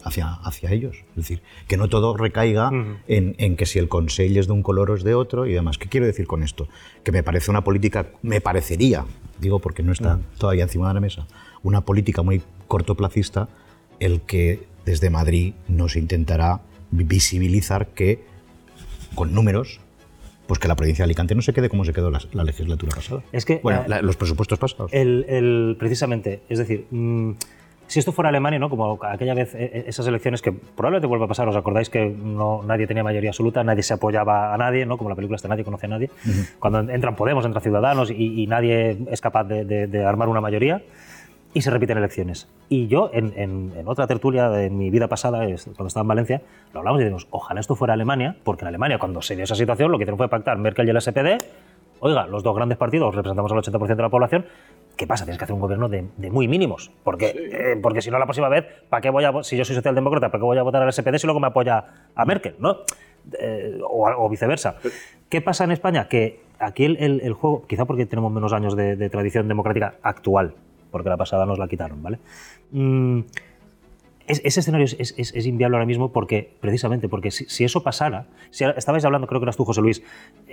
[0.04, 0.96] hacia, hacia ellos.
[1.10, 2.70] Es decir, que no todo recaiga
[3.06, 5.52] en, en que si el Consell es de un color o es de otro y
[5.52, 5.78] demás.
[5.78, 6.68] ¿Qué quiero decir con esto?
[7.04, 9.06] Que me parece una política, me parecería,
[9.40, 11.26] digo porque no está todavía encima de la mesa,
[11.62, 13.48] una política muy cortoplacista
[14.00, 18.24] el que desde Madrid nos intentará visibilizar que
[19.14, 19.80] con números
[20.52, 22.94] pues que la provincia de Alicante no se quede como se quedó la, la legislatura
[22.94, 23.22] pasada.
[23.32, 24.92] Es que, bueno, eh, la- los presupuestos pasados.
[24.92, 27.30] El, el- precisamente, es decir, mm,
[27.86, 28.68] si esto fuera Alemania, ¿no?
[28.68, 32.04] como aquella vez eh, eh, esas elecciones que probablemente vuelva a pasar, os acordáis que
[32.10, 34.98] no, nadie tenía mayoría absoluta, nadie se apoyaba a nadie, ¿no?
[34.98, 36.10] como la película está Nadie conoce a nadie,
[36.58, 40.42] cuando entran Podemos, entran Ciudadanos y, y nadie es capaz de, de- de armar una
[40.42, 40.82] mayoría
[41.54, 42.48] y se repiten elecciones.
[42.68, 46.42] Y yo, en, en- en otra tertulia de mi vida pasada, cuando estaba en Valencia,
[46.72, 49.54] lo hablamos y decimos, ojalá esto fuera Alemania, porque en Alemania, cuando se dio esa
[49.54, 51.36] situación, lo que hicieron fue pactar Merkel y el SPD,
[52.00, 54.46] oiga, los dos grandes partidos representamos al 80% de la población,
[54.96, 55.24] ¿qué pasa?
[55.24, 58.24] Tienes que hacer un gobierno de, de muy mínimos, porque, eh, porque si no, la
[58.26, 60.82] próxima vez, ¿para qué voy a, si yo soy socialdemócrata, ¿para qué voy a votar
[60.82, 61.84] al SPD si luego me apoya
[62.14, 62.54] a Merkel?
[62.58, 62.78] ¿no?
[63.38, 64.76] Eh, o, o viceversa.
[65.28, 66.08] ¿Qué pasa en España?
[66.08, 69.94] Que aquí el, el- el juego, quizá porque tenemos menos años de, de tradición democrática
[70.02, 70.54] actual,
[70.92, 72.18] porque la pasada nos la quitaron, ¿vale?
[72.70, 73.20] Mm,
[74.28, 77.82] es- ese escenario es, es- es- inviable ahora mismo porque, precisamente, porque si, si eso
[77.82, 80.02] pasara, si estabais hablando, creo que eras tú, José Luis,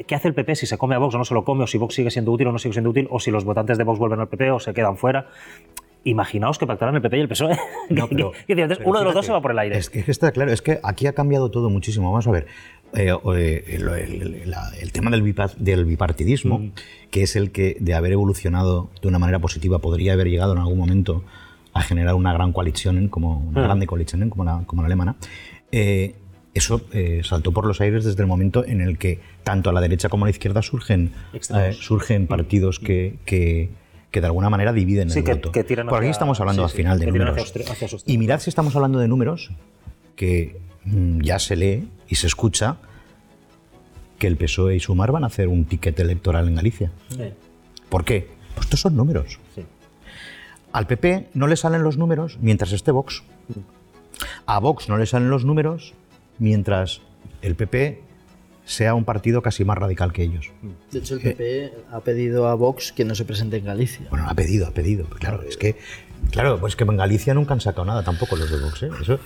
[0.07, 1.67] ¿qué hace el PP si se come a Vox o no se lo come, o
[1.67, 3.83] si Vox sigue siendo útil o no sigue siendo útil, o si los votantes de
[3.83, 5.27] Vox vuelven al PP o se quedan fuera?
[6.05, 7.57] Imaginaos que pactaran el PP y el PSOE.
[7.89, 8.77] No, pero- ¿Qué dices?
[8.77, 9.77] pero Uno de los dos se va por el aire.
[9.77, 12.09] Es que está claro, es que aquí ha cambiado todo muchísimo.
[12.09, 12.47] Vamos a ver,
[12.93, 16.71] eh, eh, el, el- la- el tema del, bipa- del bipartidismo, Mm.
[17.11, 20.59] que es el que de haber evolucionado de una manera positiva podría haber llegado en
[20.59, 21.23] algún momento
[21.73, 23.65] a generar una gran coalición, como una Ah.
[23.65, 25.15] grande coalición como la, como la alemana,
[25.71, 26.15] eh,
[26.55, 29.81] eso eh, saltó por los aires desde el momento en el que tanto a la
[29.81, 33.69] derecha como a la izquierda surgen, eh, surgen partidos que, que,
[34.09, 35.51] que de alguna manera dividen Sí, el que- voto.
[35.51, 37.37] que tiran Por aquí estamos hablando sí, al sí, final de números.
[37.37, 39.51] hacia hacia y mirad si estamos hablando de números
[40.15, 42.77] que mm, ya se lee y se escucha
[44.17, 46.91] que el PSOE y Sumar van a hacer un ticket electoral en Galicia.
[47.09, 47.31] Sí,
[47.89, 48.29] ¿Por qué?
[48.55, 49.39] Pues estos son números.
[49.55, 49.63] sí.
[50.71, 53.23] al PP no le salen los números mientras esté Vox.
[54.45, 55.93] A Vox no le salen los números
[56.37, 57.01] mientras
[57.41, 58.01] el PP
[58.69, 60.51] sea un partido casi más radical que ellos.
[60.91, 64.05] De hecho, el PP ha pedido a Vox que no se presente en Galicia.
[64.11, 65.05] Bueno, ha pedido, ha pedido.
[65.05, 65.75] Pues claro, es que
[66.31, 68.83] Claro, pues que en Galicia nunca han sacado nada tampoco los de Vox.
[68.83, 68.89] ¿eh?
[69.01, 69.19] Eso,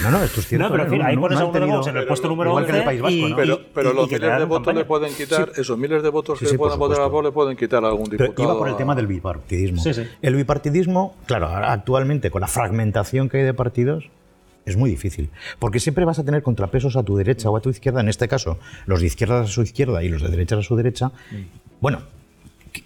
[0.00, 0.64] no, no, esto es cierto.
[0.68, 2.66] No, pero en fin, ahí pones a uno de Vox en el puesto número igual
[2.66, 3.36] que en el 11 País Vasco, y- ¿no?
[3.36, 4.78] Pero, pero y- los y que miles de votos campaña.
[4.78, 7.06] le pueden quitar, esos miles de votos Sí, que sí, le por puedan votar a.
[7.08, 8.48] Vox le pueden quitar a algún Pero diputado.
[8.48, 9.82] iba por el a- tema del bipartidismo.
[9.82, 10.04] Sí, sí.
[10.22, 14.08] El bipartidismo, claro, actualmente con la fragmentación que hay de partidos,
[14.70, 15.30] es muy difícil.
[15.58, 18.00] Porque siempre vas a tener contrapesos a tu derecha o a tu izquierda.
[18.00, 20.76] En este caso, los de izquierda a su izquierda y los de derecha a su
[20.76, 21.12] derecha.
[21.80, 22.00] Bueno,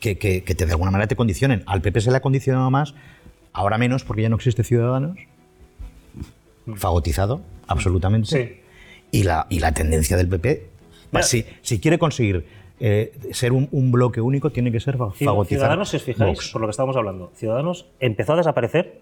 [0.01, 1.63] que, que- que te, de alguna manera te condicionen.
[1.67, 2.95] Al PP se le ha condicionado más,
[3.53, 5.19] ahora menos porque ya no existe Ciudadanos.
[6.77, 8.29] Fagotizado, absolutamente.
[8.29, 8.61] Sí.
[9.11, 10.67] Y, la, y la tendencia del PP,
[11.23, 12.47] si, si quiere conseguir
[12.81, 15.59] eh, ser un, un bloque único, tiene que ser fa- Ci- fagotizar.
[15.59, 16.51] Ciudadanos, si os fijáis, Vox.
[16.51, 19.01] por lo que estábamos hablando, Ciudadanos empezó a desaparecer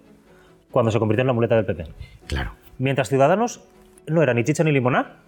[0.73, 1.85] cuando se convirtió en la muleta del PP.
[2.27, 2.51] Claro.
[2.79, 3.63] Mientras Ciudadanos
[4.09, 5.19] no era ni chicha ni limoná,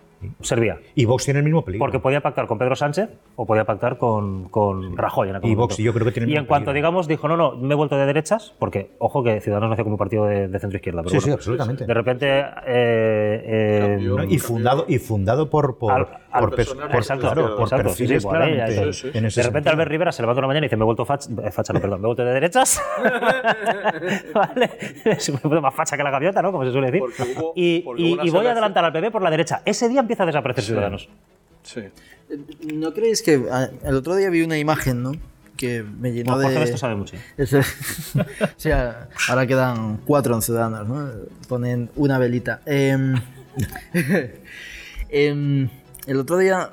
[0.40, 0.78] servía.
[0.94, 1.85] Y Vox tiene el mismo peligro.
[1.85, 5.28] Porque podía pactar con Pedro Sánchez o podía pactar con, con Rajoy.
[5.28, 6.88] En Y Vox, yo creo que tiene el Y mismo en cuanto, peligro.
[6.88, 9.94] digamos, dijo, no, no, me he vuelto de derechas, porque, ojo, que Ciudadanos nació como
[9.94, 11.02] un partido de, de centro-izquierda.
[11.02, 11.85] Sí, bueno, sí, absolutamente.
[11.87, 12.26] De repente...
[12.30, 12.46] eh,
[13.46, 18.14] eh, y fundado y fundado por por, Al- al- por, claro, por exacto, sí, sí,
[18.14, 19.70] perfiles de repente sentido.
[19.70, 21.81] Albert Rivera se levanta una mañana y dice, me he vuelto facha, eh, facha no,
[21.81, 22.81] perdón, me he vuelto de derechas.
[24.35, 24.70] ¿Vale?
[25.18, 26.53] Se me he vuelto más facha que la gaviota, ¿no?
[26.53, 27.03] Como se suele decir.
[27.03, 27.53] Hubo-
[27.97, 29.62] y voy a adelantar al PP por la derecha.
[29.64, 31.09] Ese día empieza a desaparecer Ciudadanos.
[31.62, 31.83] Sí.
[32.75, 35.12] ¿No creéis que ah, el otro día vi una imagen, ¿no?
[35.57, 36.64] Que me llenó Bueno, Jorge de...
[36.64, 37.16] esto sabe mucho.
[37.37, 37.62] Ese-
[38.57, 41.11] sí, a- ahora quedan cuatro en Ciudadanos, ¿no?
[41.49, 42.61] Ponen una velita.
[42.66, 43.14] Em,
[45.11, 45.68] em,
[46.06, 46.70] el otro día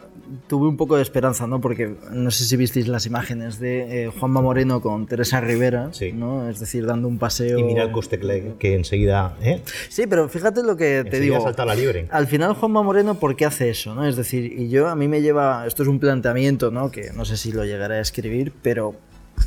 [0.47, 1.59] tuve un poco de esperanza, ¿no?
[1.61, 6.11] Porque no sé si visteis las imágenes de eh, Juanma Moreno con Teresa Rivera, Sí.
[6.13, 6.49] ¿no?
[6.49, 7.59] Es decir, dando un paseo...
[7.59, 8.19] y mira el coste
[8.59, 9.61] que, enseguida ¿eh?
[9.89, 11.41] Sí, pero fíjate lo que te digo.
[11.41, 12.07] salta la liebre.
[12.11, 13.95] Al final Juanma Moreno, ¿por qué hace eso?
[13.95, 14.05] ¿no?
[14.05, 16.91] Es decir, y yo a mí me lleva, esto es un planteamiento, ¿no?
[16.91, 18.95] Que no sé si lo llegaré a escribir, pero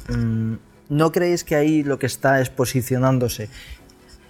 [0.09, 0.55] mm,
[0.91, 3.49] ¿no creéis que ahí lo que está es posicionándose?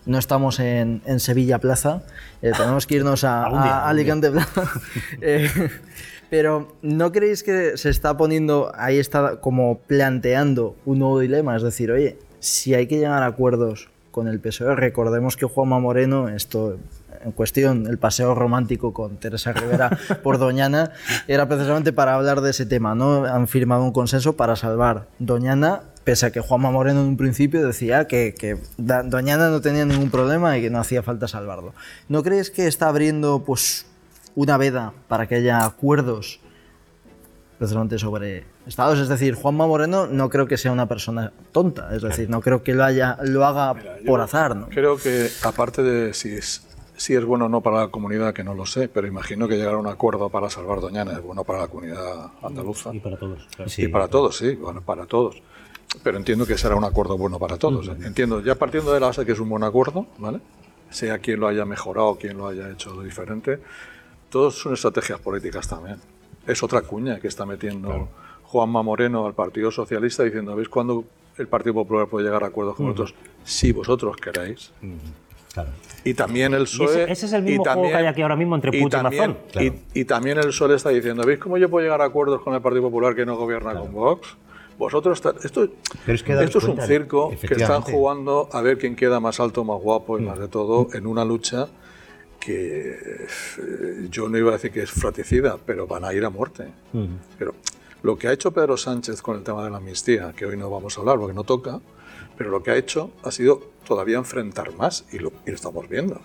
[0.07, 2.03] No estamos en, en Sevilla Plaza,
[2.43, 4.63] eh, tenemos que irnos a, día, Alicante Plaza.
[5.21, 5.49] Eh,
[6.31, 11.57] pero ¿no creéis que se está poniendo, ahí está como planteando un nuevo dilema?
[11.57, 15.79] Es decir, oye, si hay que llegar a acuerdos con el PSOE, recordemos que Juanma
[15.79, 16.79] Moreno, esto
[17.25, 20.93] en cuestión, el paseo romántico con Teresa Rivera por Doñana,
[21.27, 23.25] era precisamente para hablar de ese tema, ¿no?
[23.25, 27.67] Han firmado un consenso para salvar Doñana, pese a que Juanma Moreno en un principio
[27.67, 31.75] decía que, que Doñana no tenía ningún problema y que no hacía falta salvarlo.
[32.09, 33.87] ¿No crees que está abriendo, pues,
[34.35, 36.41] una veda para que haya acuerdos
[37.59, 38.99] precisamente sobre estados.
[38.99, 42.63] Es decir, Juanma Moreno no creo que sea una persona tonta, es decir, no creo
[42.63, 43.75] que lo, haya, lo haga
[44.07, 44.57] por azar.
[44.57, 44.69] ¿no?
[44.69, 48.45] Creo que, aparte de si es, si es bueno o no para la comunidad, que
[48.45, 51.45] no lo sé, pero imagino que llegar a un acuerdo para salvar Doñana es bueno
[51.45, 52.95] para la comunidad andaluza.
[52.95, 53.47] Y para todos.
[53.55, 53.71] claro.
[53.77, 55.43] y para todos, sí, bueno, para todos.
[56.03, 57.89] Pero entiendo que será un acuerdo bueno para todos.
[57.89, 60.41] Entiendo, ya partiendo de la base que es un buen acuerdo, ¿vale?
[60.91, 63.59] Sea quien lo haya mejorado, quien lo haya hecho diferente,
[64.31, 65.97] todos son estrategias políticas también.
[66.47, 68.09] Es otra cuña que está metiendo
[68.45, 71.05] Juanma Moreno al Partido Socialista diciendo, ¿veis cuándo
[71.39, 73.15] el Partido Popular puede llegar a acuerdos con vosotros?
[73.45, 74.73] Si vosotros queréis.
[75.53, 75.71] Claro.
[76.05, 76.87] Y también el Y PSOE...
[77.05, 78.83] ese, ese es el mismo y juego que también- hay aquí ahora mismo entre y
[78.83, 79.37] Putin y también, Mazón.
[79.53, 79.67] Claro.
[79.95, 82.55] y, y también el Sol está diciendo, ¿veis cómo yo puedo llegar a acuerdos con
[82.55, 84.37] el Partido Popular que no gobierna con Vox?
[84.79, 85.69] Vosotros esto,
[86.05, 89.21] Pero es que esto es un cuenta, circo que están jugando a ver quién queda
[89.21, 90.27] más alto, más guapo y Mm.
[90.27, 91.69] más de todo en una lucha
[92.41, 96.31] que eh, yo no iba a decir que es fratricida, pero van a ir a
[96.31, 96.67] muerte.
[97.39, 97.55] Pero
[98.03, 100.69] lo que ha hecho Pedro Sánchez con el tema de la amnistía, que hoy no
[100.71, 101.81] vamos a hablar porque no toca,
[102.37, 105.89] pero lo que ha hecho ha sido todavía enfrentar más y lo, y lo estamos
[105.89, 106.21] viendo.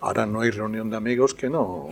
[0.00, 1.88] Ahora no hay reunión de amigos que no,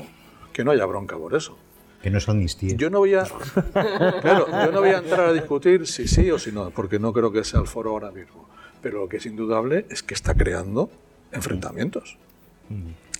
[0.52, 1.58] que no haya bronca por eso.
[2.04, 2.76] Que no es amnistía.
[2.76, 3.24] Yo no voy a,
[4.20, 7.12] claro, yo no voy a entrar a discutir si sí o si no, porque no
[7.14, 8.46] creo que sea el foro ahora mismo.
[8.82, 10.90] Pero lo que es indudable es que está creando
[11.32, 12.18] enfrentamientos.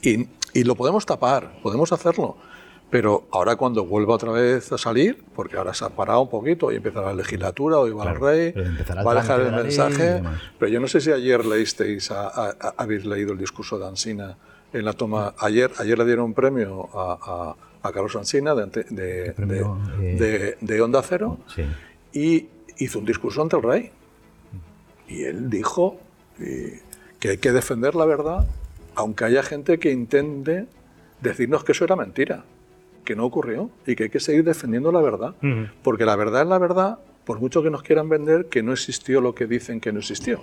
[0.03, 2.37] Y, y lo podemos tapar, podemos hacerlo.
[2.91, 6.71] Pero ahora cuando vuelva otra vez a salir, porque ahora se ha parado un poquito
[6.71, 8.53] y empieza la legislatura, hoy va el rey,
[9.05, 10.23] va a dejar el mensaje.
[10.59, 13.87] Pero yo no sé si ayer leísteis, a- a- a- habéis leído el discurso de
[13.87, 14.37] Ansina
[14.75, 15.35] en la toma.
[15.39, 17.57] Ayer, ayer le dieron un premio a,
[17.89, 21.63] a- Carlos Ansina de, ante- de, premio, de- eh, de- de Onda Cero Sí.
[22.13, 23.91] y hizo un discurso ante el rey.
[25.09, 25.99] Y él dijo
[26.41, 26.81] eh,
[27.21, 28.47] que hay que defender la verdad,
[28.97, 30.67] aunque haya gente que intente
[31.21, 32.45] decirnos que eso era mentira,
[33.05, 35.35] que no ocurrió y que hay que seguir defendiendo la verdad.
[35.83, 39.21] Porque la verdad es la verdad, por mucho que nos quieran vender que no existió
[39.21, 40.43] lo que dicen que no existió.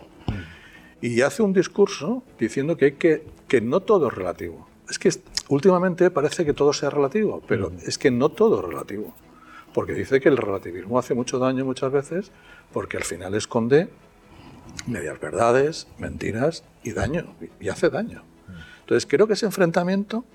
[1.04, 4.68] y hace un discurso diciendo que, hay que, que no todo es relativo.
[4.90, 5.10] Es que
[5.56, 9.14] últimamente parece que todo sea relativo, pero es que no todo es relativo.
[9.74, 12.32] Porque dice que el relativismo hace mucho daño muchas veces
[12.74, 13.90] porque al final esconde
[14.88, 18.24] medias verdades, mentiras y daño, y hace daño.
[18.82, 20.26] Entonces creo que ese enfrentamiento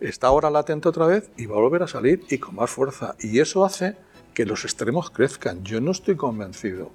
[0.00, 3.14] está ahora latente otra vez y va a volver a salir y con más fuerza.
[3.20, 3.96] Y eso hace
[4.34, 5.64] que los extremos crezcan.
[5.64, 6.90] Yo no estoy convencido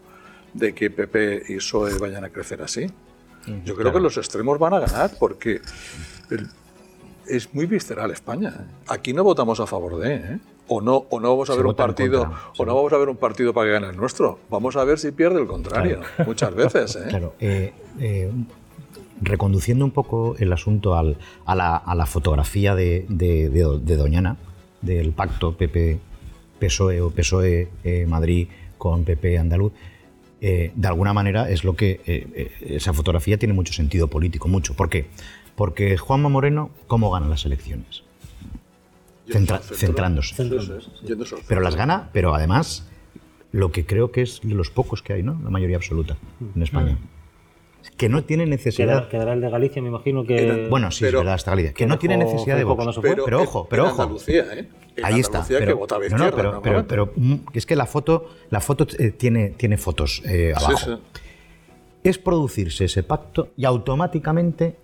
[0.54, 2.86] de que PP y PSOE vayan a crecer así.
[3.66, 5.62] Yo creo que los extremos van a ganar porque
[6.30, 6.48] el-
[7.36, 8.54] es muy visceral España.
[8.60, 8.64] ¿eh?
[8.88, 10.40] Aquí no votamos a favor de, ¿eh?
[10.68, 12.98] o no, o no vamos a Se ver un partido, contra, o no vamos a
[12.98, 14.40] ver un partido para que gane el nuestro.
[14.50, 16.00] Vamos a ver si pierde el contrario.
[16.26, 17.06] Muchas veces, ¿eh?
[17.10, 17.74] Claro, eh,
[19.22, 23.96] reconduciendo un poco el asunto al- a, la, a la fotografía de, de- de- de
[23.96, 24.38] Doñana,
[24.82, 29.74] del pacto PP-PSOE E o PSOE eh, Madrid con PP andaluz,
[30.42, 34.48] eh, de alguna manera es lo que eh, eh, esa fotografía tiene mucho sentido político,
[34.48, 34.74] mucho.
[34.74, 35.06] ¿Por qué?
[35.56, 38.04] Porque Juanma Moreno, ¿cómo gana las elecciones?
[39.30, 40.36] Centra- centrándose.
[40.36, 42.88] Sí, sí, al Pero las gana, pero además
[43.52, 45.40] lo que creo que es de los pocos que hay, ¿no?
[45.44, 46.18] La mayoría absoluta
[46.56, 46.98] en España.
[47.98, 48.88] Que no tiene necesidad.
[48.88, 50.44] Quedará, quedará el de Galicia, me imagino que.
[50.44, 51.72] Era- Bueno, sí, Pero- es verdad, hasta Galicia.
[51.74, 52.76] Que que no tiene necesidad de fue.
[53.02, 54.02] Pero, Pero en- ojo, pero ojo.
[54.04, 54.70] Andalucía, ¿eh?
[54.98, 55.40] En Ahí está.
[55.40, 58.60] Andalucía Pero, que votaba no, no, pero, pero, pero, mm, es que la foto, la
[58.62, 60.78] foto eh, tiene, tiene fotos eh, Sí, abajo.
[60.78, 61.20] sí.
[62.04, 64.76] Es producirse ese pacto y automáticamente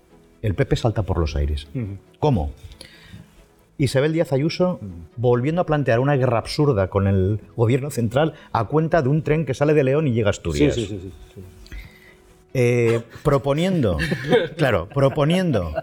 [0.42, 1.68] el PP salta por los aires.
[2.20, 2.52] ¿Cómo?
[3.78, 4.80] Isabel Díaz Ayuso
[5.18, 9.46] volviendo a plantear una guerra absurda con el gobierno central a cuenta de un tren
[9.46, 10.74] que sale de León y llega a Asturias.
[10.74, 11.42] sí, sí, sí, sí.
[12.60, 13.98] Eh, proponiendo,
[14.58, 15.76] claro, proponiendo,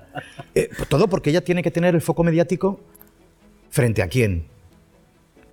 [0.57, 2.81] eh, todo porque ella tiene que tener el foco mediático
[3.71, 4.47] frente a quién.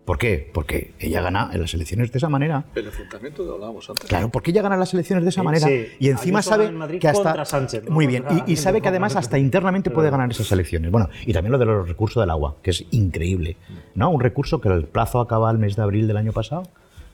[0.05, 0.49] ¿Por qué?
[0.51, 2.65] Porque ella gana en las elecciones de esa manera.
[2.75, 4.05] El enfrentamiento que hablábamos antes.
[4.09, 5.85] Claro, porque ella gana las elecciones de esa Sí, manera sí.
[5.99, 7.91] y encima sabe en que hasta Sánchez, ¿no?
[7.91, 10.89] muy bien Contra- y, y sabe que además hasta internamente puede ganar esas elecciones.
[10.91, 13.57] Bueno, y también lo de los recursos del agua, que es increíble,
[13.93, 14.09] ¿no?
[14.09, 16.63] Un recurso que el plazo acaba el mes de abril del año pasado,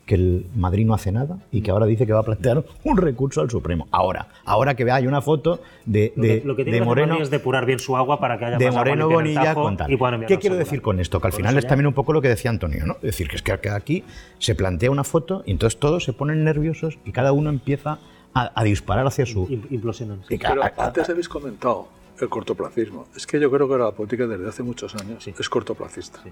[0.08, 2.98] que el Madrid no hace nada y que ahora dice que va a plantear un
[2.98, 3.88] recurso al Supremo.
[3.91, 6.78] Ahora, ahora que vea hay una foto de, Lo de, que, lo que de tiene
[6.78, 8.86] que hacer Moreno Madrid es depurar bien su agua para que haya de más agua
[8.96, 10.26] Moreno Bonilla con tal.
[10.26, 11.20] ¿Qué quiero decir con esto?
[11.20, 12.93] Que al final es ya- también un poco lo que decía Antonio, ¿no?
[12.96, 14.04] Es decir, que es que que aquí
[14.39, 18.00] se plantea una foto y entonces todos se ponen nerviosos y cada uno empieza
[18.34, 19.46] a, a disparar hacia su...
[19.48, 20.22] Im- Implosionan.
[20.30, 21.89] Pero antes habéis comentado
[22.22, 23.08] el cortoplacismo.
[23.15, 26.20] Es que yo creo que la política desde hace muchos años es cortoplacista.
[26.24, 26.30] Sí,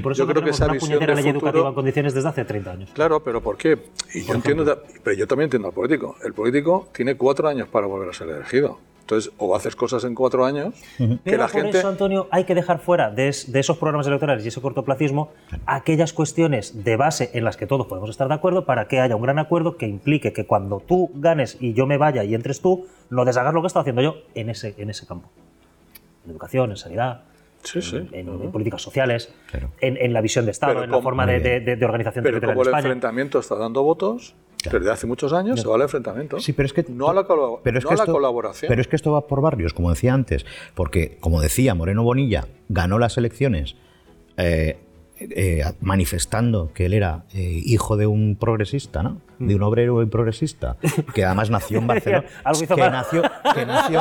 [0.00, 1.74] por eso Yo no creo que esa una visión puñetera de ley futuro- educativa en
[1.74, 2.90] condiciones desde hace 30 años.
[2.92, 3.78] Claro, pero ¿por qué?
[4.14, 6.16] Y yo entiendo, pero yo también entiendo al político.
[6.24, 8.78] El político tiene cuatro años para volver a ser elegido.
[9.00, 11.78] Entonces, o haces cosas en cuatro años que Pero la por gente...
[11.78, 15.30] eso, Antonio, hay que dejar fuera de, es- de esos programas electorales y ese cortoplacismo
[15.64, 19.16] aquellas cuestiones de base en las que todos podemos estar de acuerdo para que haya
[19.16, 22.60] un gran acuerdo que implique que cuando tú ganes y yo me vaya y entres
[22.60, 25.30] tú, no deshagas lo que he estado haciendo yo en ese, en ese campo.
[26.26, 27.22] En educación, en sanidad,
[27.62, 27.96] Sí, sí.
[28.12, 29.70] en, en políticas sociales, Claro.
[29.80, 32.34] en, en la visión de Estado, Pero en la forma de, de- de organización Pero
[32.40, 34.34] territorial como el en enfrentamiento está dando votos,
[34.70, 36.38] desde hace muchos años se va al enfrentamiento.
[36.40, 38.12] Sí, pero es que no a la, colabo- pero es no que a la esto-
[38.12, 38.68] colaboración.
[38.68, 42.46] Pero es que esto va por barrios, como decía antes, porque, como decía, Moreno Bonilla
[42.68, 43.76] ganó las elecciones
[44.36, 44.78] eh,
[45.20, 49.20] eh, manifestando que él era eh, hijo de un progresista, ¿no?
[49.40, 50.76] De un obrero y progresista,
[51.14, 53.22] que además nació en Barcelona, Algo hizo que nació,
[53.54, 54.00] que, nació,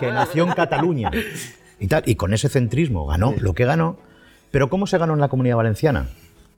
[0.00, 1.10] que nació en Cataluña
[1.82, 3.96] y tal, y con ese centrismo ganó lo que ganó.
[4.50, 6.08] Pero ¿cómo se ganó en la Comunidad Valenciana?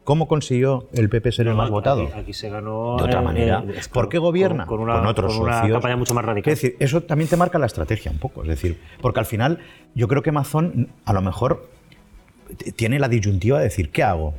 [0.05, 2.09] ¿Cómo consiguió el PP ser el más aquí- votado?
[2.15, 2.97] Aquí, se ganó.
[2.99, 3.65] de otra manera.
[3.67, 4.67] eh, ¿Por qué gobierna?
[4.67, 5.77] Con, con una, otros con una socios.
[5.77, 6.53] campaña mucho más radical.
[6.53, 8.43] Es decir, eso también te marca la estrategia un poco.
[8.43, 9.61] Es decir, porque al final
[9.95, 11.69] yo creo que Mazón a lo mejor
[12.77, 14.35] tiene la disyuntiva de decir, ¿qué hago?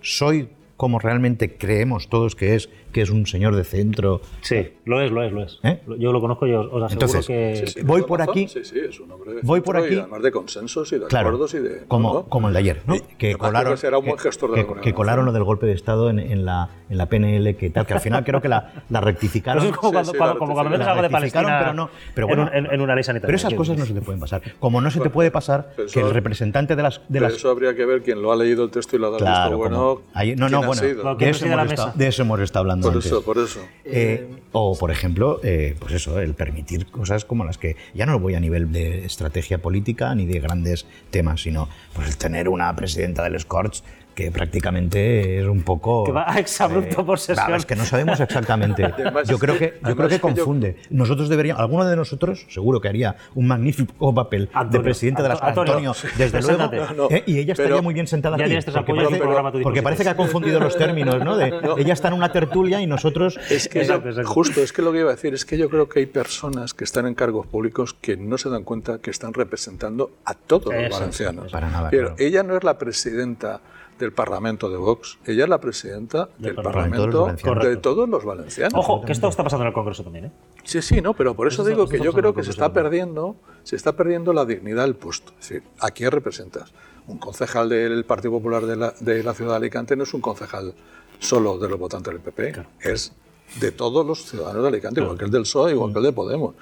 [0.00, 4.20] ¿Soy como realmente creemos todos que es, que es un señor de centro?
[4.40, 5.60] Sí, lo es, lo es, lo es.
[5.62, 5.80] ¿Eh?
[5.98, 7.62] Yo lo conozco y os, aseguro Entonces, que.
[7.66, 8.48] Sí, sí, voy ¿no, por aquí.
[8.48, 10.00] Sí, sí, es un hombre de Voy por centro y aquí.
[10.00, 11.84] además de consensos y de Claro, acuerdos y de...
[11.86, 12.22] como, ¿no?
[12.24, 12.96] como el de ayer, ¿no?
[12.96, 15.72] Y- que colaron, que un buen gestor de que- que colaron lo del golpe de
[15.74, 18.84] Estado en, en la, en la PNL, que tal, que al final creo que la,
[18.90, 19.62] la rectificaron.
[19.62, 22.28] Eso es como cuando, sí, cuando- como cuando metes algo de Palestina pero no- pero
[22.28, 23.26] en bueno, en, en una ley sanitaria.
[23.28, 24.42] Pero esas cosas no se te pueden pasar.
[24.58, 27.00] Como no se te puede pasar que el representante de las...
[27.08, 29.10] De las eso habría que ver quién lo ha leído el texto y lo ha
[29.10, 30.02] dado claro, visto bueno.
[30.14, 33.06] ahí- no, no, bueno, de eso hemos estado hablando Por antes.
[33.06, 33.60] eso, por eso.
[33.84, 38.18] Eh, o, por ejemplo, eh, pues eso, el permitir cosas como las que ya no
[38.18, 42.74] voy a nivel de estrategia política ni de grandes temas, sino pues el tener una
[42.74, 43.82] presidenta del Scorch
[44.18, 46.02] que prácticamente es un poco...
[46.02, 47.36] Que va a exabrupto por sesión.
[47.36, 48.84] claro, es que no sabemos exactamente.
[48.98, 50.74] Además, Yo creo que, yo creo que confunde.
[50.90, 55.28] Nosotros deberíamos, alguno de nosotros seguro que haría un magnífico papel Antonio, de presidente de
[55.28, 56.96] las Anto- Antonio, desde luego, preséntate.
[56.96, 57.22] No, no, ¿eh?
[57.26, 58.56] y ella estaría pero- muy bien sentada Ya aquí.
[58.74, 61.36] porque parece- programa porque parece que ha confundido los términos, ¿no?
[61.36, 64.30] De, Ella está en una tertulia y nosotros Es que Exacto, yo- exacto.
[64.30, 66.74] justo, es que lo que iba a decir es que yo creo que hay personas
[66.74, 70.74] que están en cargos públicos que no se dan cuenta que están representando a todos
[70.74, 71.44] Eso, los valencianos.
[71.46, 71.52] eso.
[71.52, 72.16] Para nada, Pero claro.
[72.18, 73.60] ella no es la presidenta
[73.98, 78.74] del Parlamento de Vox, ella es la presidenta del, Parlamento de Parlamento todos los valencianos.
[78.74, 80.32] Ojo, que esto está pasando en el Congreso también, ¿eh?
[80.64, 82.72] Sí, sí, no, pero por eso, Eso digo está- que yo creo que se está
[82.72, 85.32] perdiendo, se está perdiendo la dignidad del puesto.
[85.40, 86.72] Es decir, ¿a quién representas?
[87.06, 90.20] Un concejal del Partido Popular de la, de la ciudad de Alicante no es un
[90.20, 90.74] concejal
[91.18, 93.12] solo de los votantes del PP, es
[93.60, 96.12] de todos los ciudadanos de Alicante, igual que el del PSOE, igual que el de
[96.12, 96.54] Podemos.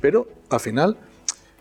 [0.00, 0.96] Pero al final,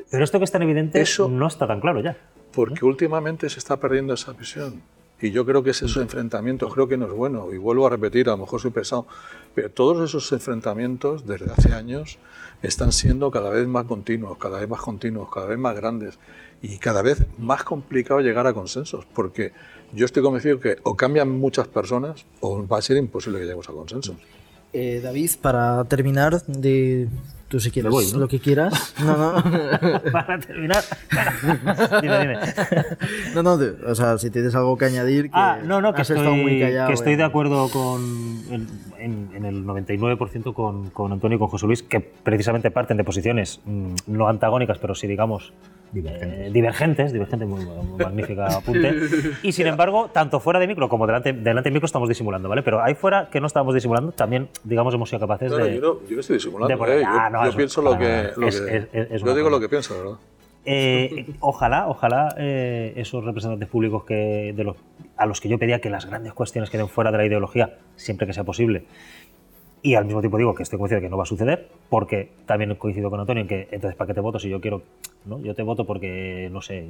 [0.09, 2.15] Pero esto que es tan evidente Eso- no está tan claro ya.
[2.53, 4.81] porque últimamente se está perdiendo esa visión.
[5.19, 7.51] Y yo creo que esos enfrentamientos creo que no es bueno.
[7.51, 9.07] Y vuelvo a repetir, a lo mejor soy pesado,
[9.55, 12.19] pero todos esos enfrentamientos desde hace años
[12.61, 16.19] están siendo cada vez más continuos, cada vez más continuos, cada vez más grandes
[16.61, 19.05] y cada vez más complicado llegar a consensos.
[19.15, 19.53] Porque
[19.93, 23.67] yo estoy convencido que o cambian muchas personas o va a ser imposible que lleguemos
[23.69, 24.15] a consensos.
[24.73, 27.07] Eh, David, para terminar, de
[27.47, 28.19] tú si quieres voy, ¿no?
[28.19, 28.93] lo que quieras.
[29.03, 29.43] No, no.
[30.11, 30.83] Para terminar.
[32.01, 32.37] Dime, dime.
[33.35, 36.09] no, no, o sea, si tienes algo que añadir, que Ah, no, no, que has
[36.09, 36.87] estoy, estado muy callado.
[36.87, 38.01] que estoy de acuerdo con,
[38.51, 38.67] en,
[38.99, 43.03] en- en el 99% con, con Antonio y con José Luis, que precisamente parten de
[43.03, 45.53] posiciones mm, no antagónicas, pero sí, digamos,
[45.91, 48.93] divergentes, divergentes, divergentes, muy, muy magnífica apunte.
[49.43, 52.61] Y sin embargo, tanto fuera de micro como delante, delante de micro estamos disimulando, ¿vale?
[52.63, 55.75] Pero ahí fuera, que no estábamos disimulando, también, digamos, hemos sido capaces No, de...
[55.75, 56.85] yo, no, yo no estoy disimulando.
[56.85, 57.03] de ¿eh?
[57.05, 58.05] Ah, Yo, no, yo eso- pienso lo que.
[58.07, 58.31] nada.
[58.37, 60.17] lo Es- que- es- es- es yo digo lo que pienso, ¿verdad?
[60.69, 64.75] Eh, ojalá, ojalá eh, esos representantes públicos que, de los,
[65.15, 68.27] a los que yo pedía que las grandes cuestiones queden fuera de la ideología, siempre
[68.27, 68.83] que sea posible.
[69.87, 72.29] Y al mismo tiempo digo que estoy convencido de que no va a suceder, porque
[72.45, 74.81] también coincido con Antonio en que, entonces, ¿para qué te voto si yo quiero?
[75.23, 75.39] ¿no?
[75.39, 76.89] Yo te voto porque, no sé,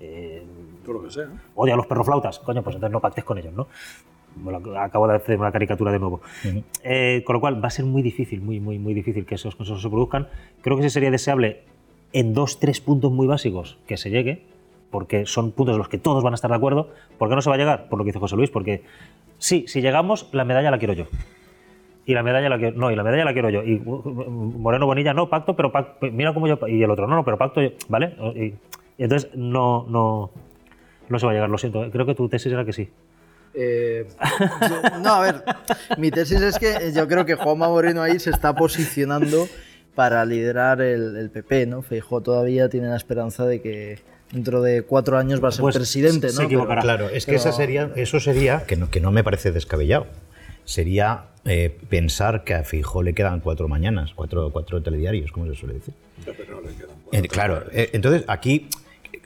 [0.00, 0.42] eh,
[0.84, 1.28] Por lo que sea.
[1.54, 3.68] odio a los perroflautas, coño, pues entonces no pactes con ellos, ¿no?
[4.36, 6.20] Bueno, acabo de hacer una caricatura de nuevo.
[6.84, 9.56] Eh, con lo cual va a ser muy difícil, muy, muy, muy difícil que esos
[9.56, 10.28] consensos se produzcan.
[10.60, 11.62] Creo que sí sería deseable
[12.12, 14.42] en dos, tres puntos muy básicos que se llegue,
[14.90, 16.90] porque son puntos en los que todos van a estar de acuerdo.
[17.16, 17.88] ¿Por qué no se va a llegar?
[17.88, 18.82] Por lo que dice José Luis, porque
[19.38, 21.06] sí, si llegamos, la medalla la quiero yo.
[22.06, 23.62] Y la medalla la quiero, no, y la medalla la quiero yo.
[23.62, 24.02] Y uh,
[24.58, 27.38] Moreno Bonilla, no, pacto, pero pacto, mira cómo yo, y el otro, no, no, pero
[27.38, 28.16] pacto, yo, ¿vale?
[28.34, 28.54] Y, y
[29.04, 30.30] entonces no, no,
[31.08, 31.88] no se va a llegar, lo siento.
[31.90, 32.88] Creo que tu tesis era que sí.
[33.54, 34.06] Eh,
[34.68, 35.42] yo- no, a ver,
[35.98, 39.46] mi tesis es que yo creo que Juanma Moreno ahí se está posicionando
[39.94, 41.82] para liderar el, el PP, ¿no?
[41.82, 43.98] Feijóo todavía tiene la esperanza de que
[44.32, 46.32] dentro de cuatro años va a ser Pues presidente, ¿no?
[46.32, 46.80] se equivocará.
[46.80, 50.06] Claro, es que pero- esa sería, eso sería, que no, que no me parece descabellado,
[50.64, 55.54] sería eh, pensar que a Fijó le quedan cuatro mañanas, cuatro, cuatro telediarios, como se
[55.54, 55.94] suele decir.
[56.24, 57.24] Pero no le quedan.
[57.24, 58.68] Eh, claro, eh, entonces aquí,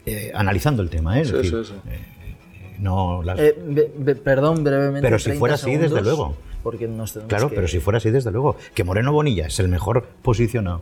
[0.06, 1.24] eh, analizando el tema, ¿eh?
[1.24, 2.74] Sí, decir, sí, sí.
[2.78, 5.02] no las- Eh, be- be- perdón, brevemente.
[5.02, 6.36] Pero si 30 fuera así, desde luego.
[6.62, 9.68] Porque nos Claro, que- pero si fuera así, desde luego, que Moreno Bonilla es el
[9.68, 10.80] mejor posicionado,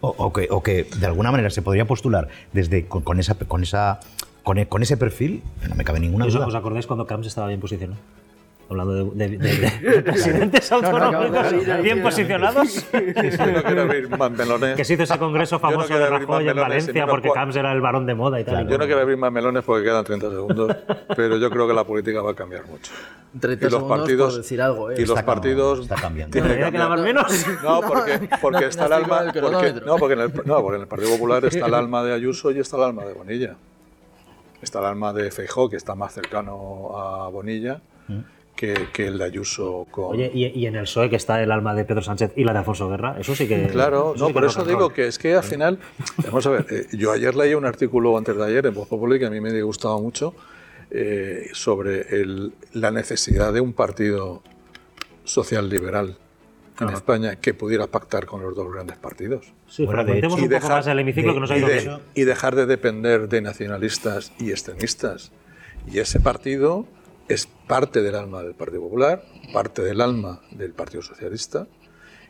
[0.00, 3.34] o, o que, o que de alguna manera se podría postular desde con, con esa,
[3.36, 4.00] con, esa,
[4.42, 6.46] con, e- con ese perfil, no me cabe ninguna ¿Os, duda.
[6.48, 8.00] os acordáis cuando Camps estaba bien posicionado?
[8.72, 12.86] Hablando de, de- de- de presidentes autonómicos bien posicionados.
[12.92, 14.76] Yo no quiero abrir más melones.
[14.76, 18.06] Que se hizo ese congreso famoso de Rajoy en Valencia porque Camps era el varón
[18.06, 18.68] de moda y tal.
[18.68, 20.76] Yo no quiero abrir más melones porque quedan 30 segundos,
[21.16, 22.92] pero yo creo que la política va a cambiar mucho.
[23.38, 24.94] 30 y los partidos decir algo, ¿eh?
[24.98, 26.32] y los Está cambiando, partidos está cambiando.
[26.32, 27.14] tienen que ¿Todavía queda cambiar.
[27.24, 27.62] más menos?
[27.62, 29.22] No, porque, porque no- está el alma.
[29.24, 32.12] porque- no, porque en, el, no, porque en el Partido Popular está el alma de
[32.14, 33.54] Ayuso y está el alma de Bonilla.
[34.60, 37.80] Está el alma de Feijó, que está más cercano a Bonilla
[38.56, 40.14] que, que el de Ayuso con.
[40.16, 42.52] Oye, y, y en el PSOE que está el alma de Pedro Sánchez y la
[42.52, 43.66] de Alfonso Guerra, eso sí que.
[43.68, 44.76] Claro, no, sí que por no eso control.
[44.78, 45.78] digo que es que al final,
[46.26, 49.18] vamos a ver, eh, yo ayer leí un artículo antes de ayer en Voz Populi
[49.18, 50.34] que a mí me gustaba mucho
[50.90, 54.42] eh, sobre el- la necesidad de un partido
[55.24, 56.16] social liberal
[56.80, 59.52] en España que pudiera pactar con los dos grandes partidos.
[59.68, 61.68] Sí, Bueno, de fragmentemos hecho- un poco más el hemiciclo que nos ha y, ido
[61.68, 61.98] de- bien.
[62.14, 65.30] y dejar de depender de nacionalistas y extremistas.
[65.90, 66.86] Y ese partido
[67.28, 71.66] es parte del alma del Partido Popular, parte del alma del Partido Socialista.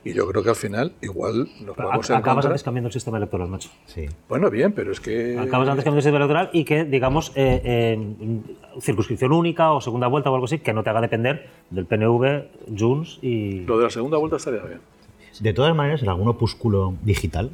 [0.05, 2.47] Y yo creo que al final igual nos Pero podemos ac- acabas encontrar...
[2.47, 3.71] antes cambiando el sistema electoral, macho.
[3.87, 4.07] Sí.
[4.29, 5.39] Bueno, bien, pero es que...
[5.39, 8.41] Acabas antes cambiando el sistema electoral y que, digamos, eh, eh,
[8.81, 12.47] circunscripción única o segunda vuelta o algo así, que no te haga depender del PNV,
[12.77, 13.61] Junts y.
[13.61, 14.81] Lo de la segunda vuelta estaría bien.
[15.39, 17.51] De todas maneras, en algún opúsculo digital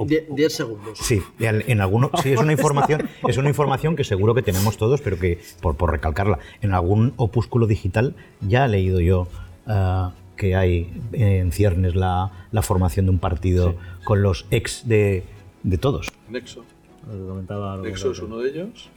[0.00, 0.98] Die- Diez segundos.
[0.98, 4.76] Sí, en, en alguno, sí, es una información, es una información que seguro que tenemos
[4.76, 9.28] todos, pero que por, por recalcarla, en algún opúsculo digital ya he leído yo
[9.66, 15.22] ah, que hay en ciernes la, la formación de un partido con los ex de,
[15.62, 16.08] de todos.
[16.28, 16.64] Nexo.
[17.12, 18.90] Lo comentaba- lo Nexo es uno de ellos.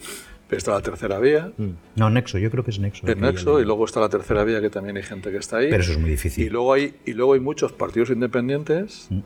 [0.48, 1.52] Pero está la tercera vía.
[1.96, 3.08] No, Nexo, yo creo que es Nexo.
[3.08, 3.60] Es Nexo.
[3.60, 5.72] Y luego está la tercera vía, que también hay gente que está ahí.
[5.72, 6.54] Pero eso es muy Y difícil.
[6.54, 9.20] luego hay, y luego hay muchos partidos independientes Mm.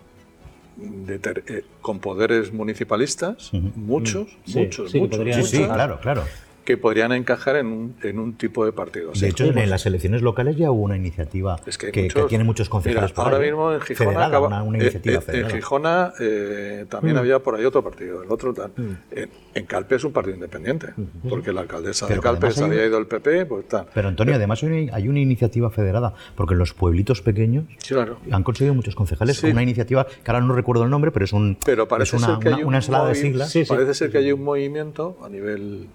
[0.81, 5.67] De ter- eh, con poderes municipalistas, muchos, Sí, muchos, sí, que muchos, podrían- Sí, muchos,
[5.67, 6.23] sí, claro, claro.
[6.69, 9.09] Que podrían encajar en un, en un tipo de partido.
[9.09, 9.21] así.
[9.21, 11.91] De hecho, en, las elecciones locales ya hubo una iniciativa Es que,
[12.27, 15.23] tiene muchos concejales Mira, ahora ahí, mismo en Gijona, Federada, acaba- una, una eh, iniciativa
[15.29, 15.49] eh, en.
[15.49, 18.69] Gijona eh, también había por ahí otro partido, el otro tal.
[19.09, 20.89] En, en Calpe es un partido independiente,
[21.27, 23.87] porque la alcaldesa Pero de Calpe se había ido el PP, pues tal.
[23.91, 27.95] Pero Antonio, además hay una, hay una iniciativa federada, porque en los pueblitos pequeños Sí,
[27.95, 28.17] claro.
[28.29, 29.41] han conseguido muchos concejales Sí.
[29.41, 32.21] con una iniciativa que ahora no recuerdo el nombre, pero es, un, Pero parece es
[32.23, 33.49] una, ser que una- hay un una ensalada de siglas.
[33.49, 33.69] Sí, sí.
[33.69, 35.87] Parece ser que hay un movimiento a nivel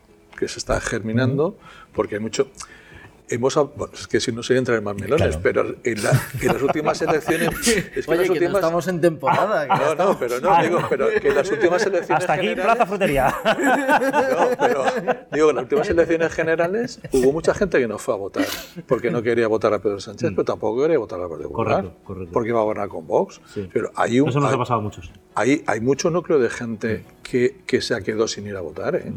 [0.45, 1.57] que se está germinando,
[1.95, 2.49] porque hay mucho.
[3.27, 5.41] Hemos, bueno, es que si no sería entrar en más melones, Claro.
[5.43, 7.49] pero en, la- en las últimas elecciones.
[7.97, 9.67] Es que Oye, las que no últimas, estamos en temporada.
[9.67, 12.21] ya no, no, estamos- pero no, digo, pero que en las últimas elecciones.
[12.21, 13.35] Hasta aquí, generales- Plaza Frutería.
[13.45, 14.85] No, pero
[15.33, 18.45] digo, en las últimas elecciones generales hubo mucha gente que no fue a votar
[18.87, 22.05] porque no quería votar a Pedro Sánchez, pero tampoco quería votar a Partido Popular, Correcto,
[22.05, 22.33] correcto.
[22.35, 23.41] porque iba a gobernar con Vox.
[23.55, 23.71] Sí.
[23.73, 25.11] Pero hay, un, Eso nos hay, ha pasado a muchos.
[25.35, 28.97] hay, hay mucho núcleo de gente que, que se ha quedado sin ir a votar.
[28.97, 29.11] ¿eh?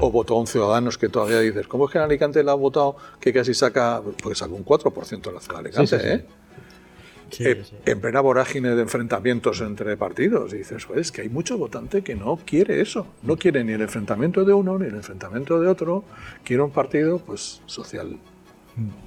[0.00, 2.54] O votó a un Ciudadanos que todavía dices, ¿cómo es que en Alicante le ha
[2.54, 6.08] votado que casi saca, porque sacó un 4% de la ciudad de Alicante, Sí, sí.
[6.08, 6.24] ¿eh?
[7.30, 10.52] Sí, Eh, en plena vorágine de enfrentamientos entre partidos.
[10.54, 13.06] Y dices, "Joder, es que hay mucho votante que no quiere eso.
[13.22, 16.04] No quiere ni el enfrentamiento de uno ni el enfrentamiento de otro.
[16.44, 18.16] Quiere un partido pues social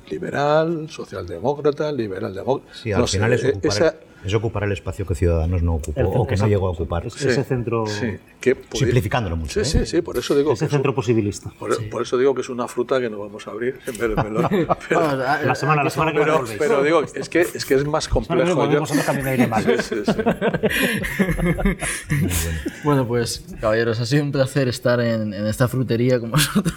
[0.09, 2.73] liberal, socialdemócrata, liberal demócrata.
[2.77, 3.95] Sí, al final es, ocupar esa- el,
[4.25, 6.71] es ocupar el espacio que Ciudadanos no ocupó El o que no centro- llegó a
[6.71, 7.05] ocupar.
[7.07, 9.63] Es- Ese centro, sí, que podía- Simplificándolo mucho.
[9.63, 9.85] Sí, ¿eh?
[9.85, 11.51] sí, sí, por eso digo ese que es un- centro posibilista.
[11.59, 14.09] por, por eso digo que es una fruta que no vamos a abrir en vez
[14.09, 14.47] de melón.
[14.89, 16.59] Pero, La semana, la semana que viene pero, volvéis.
[16.59, 18.55] pero digo, es que, es que es más complejo.
[18.57, 19.63] Mal.
[19.63, 20.13] Sí, sí, sí.
[22.83, 26.73] Bueno, pues, caballeros, ha sido un placer estar en, en esta frutería con vosotros.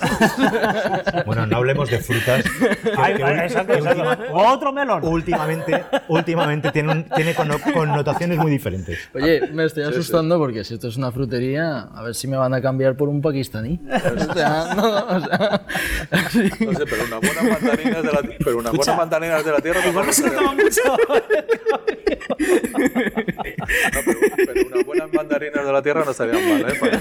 [1.27, 2.45] Bueno, no hablemos de frutas.
[2.97, 4.03] Ay, que ay, exacto, que exacto.
[4.03, 5.05] última- Otro melón.
[5.05, 8.99] últimamente, últimamente tiene, un- tiene conno- connotaciones muy diferentes.
[9.15, 12.53] Oye, me estoy asustando porque si esto es una frutería, a ver si me van
[12.55, 13.81] a cambiar por un pakistaní.
[14.31, 15.67] O sea, no, no, o sea,
[16.31, 16.51] sí.
[16.65, 19.81] No sé, pero unas buenas mandarinas de la, pero unas buenas mandarinas de la tierra
[19.83, 20.57] tampoco estaría mal.
[20.57, 20.63] No,
[24.05, 26.75] pero, pero unas buenas mandarinas de la tierra no estarían mal, ¿eh?
[26.81, 27.01] Para-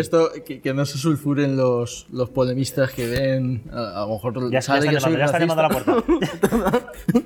[0.00, 4.50] Esto, que, que no se sulfuren los, los polemistas que ven, a, a lo mejor
[4.50, 6.92] Ya, están que soy llamando, ya están llamando a la puerta.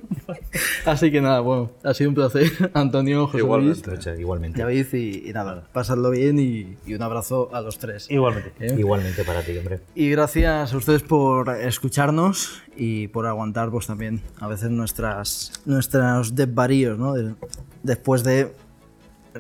[0.84, 3.90] Así que nada, bueno, ha sido un placer, Antonio, José Igualmente.
[3.90, 4.61] Luis, Igualmente.
[4.62, 8.11] David y, y nada, pasadlo bien y, y un abrazo a los tres.
[8.11, 8.52] Igualmente.
[8.61, 8.74] ¿Eh?
[8.78, 9.80] Igualmente para ti, hombre.
[9.94, 16.34] Y gracias a ustedes por escucharnos y por aguantar pues también a veces nuestras nuestros
[16.34, 17.14] desvaríos, ¿no?
[17.14, 17.34] De-
[17.82, 18.52] después de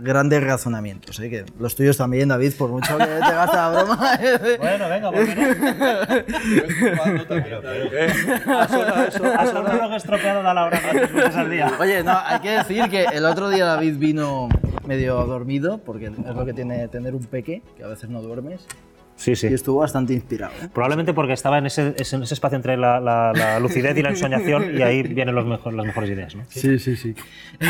[0.00, 1.30] grandes razonamientos, ¿eh?
[1.30, 3.96] que los tuyos también, David, por mucho que te gaste la broma.
[4.58, 5.34] Bueno, venga, ¿por qué
[8.46, 8.58] no?
[8.58, 9.24] ¿Ha sonado eso?
[9.24, 11.72] A su reloj estropeado da la hora cuántas veces al día.
[11.78, 14.48] Oye, no, hay que decir que el otro día David vino
[14.86, 18.66] medio dormido, porque es lo que tiene tener un peque, que a veces no duermes,
[19.16, 19.46] Sí, y sí.
[19.46, 20.52] estuvo bastante inspirado.
[20.62, 20.68] ¿eh?
[20.72, 24.02] Probablemente porque estaba en ese, ese- en ese espacio entre la, la- la lucidez y
[24.02, 26.44] la ensoñación y ahí vienen los mejor, las mejores ideas, ¿no?
[26.48, 27.14] Sí, sí, sí.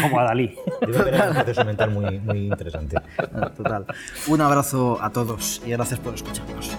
[0.03, 0.55] Como a Dalí.
[0.81, 2.97] Debe tener un proceso mental muy, muy interesante.
[3.57, 3.87] Total.
[4.27, 6.77] Un abrazo a todos y gracias por escucharnos.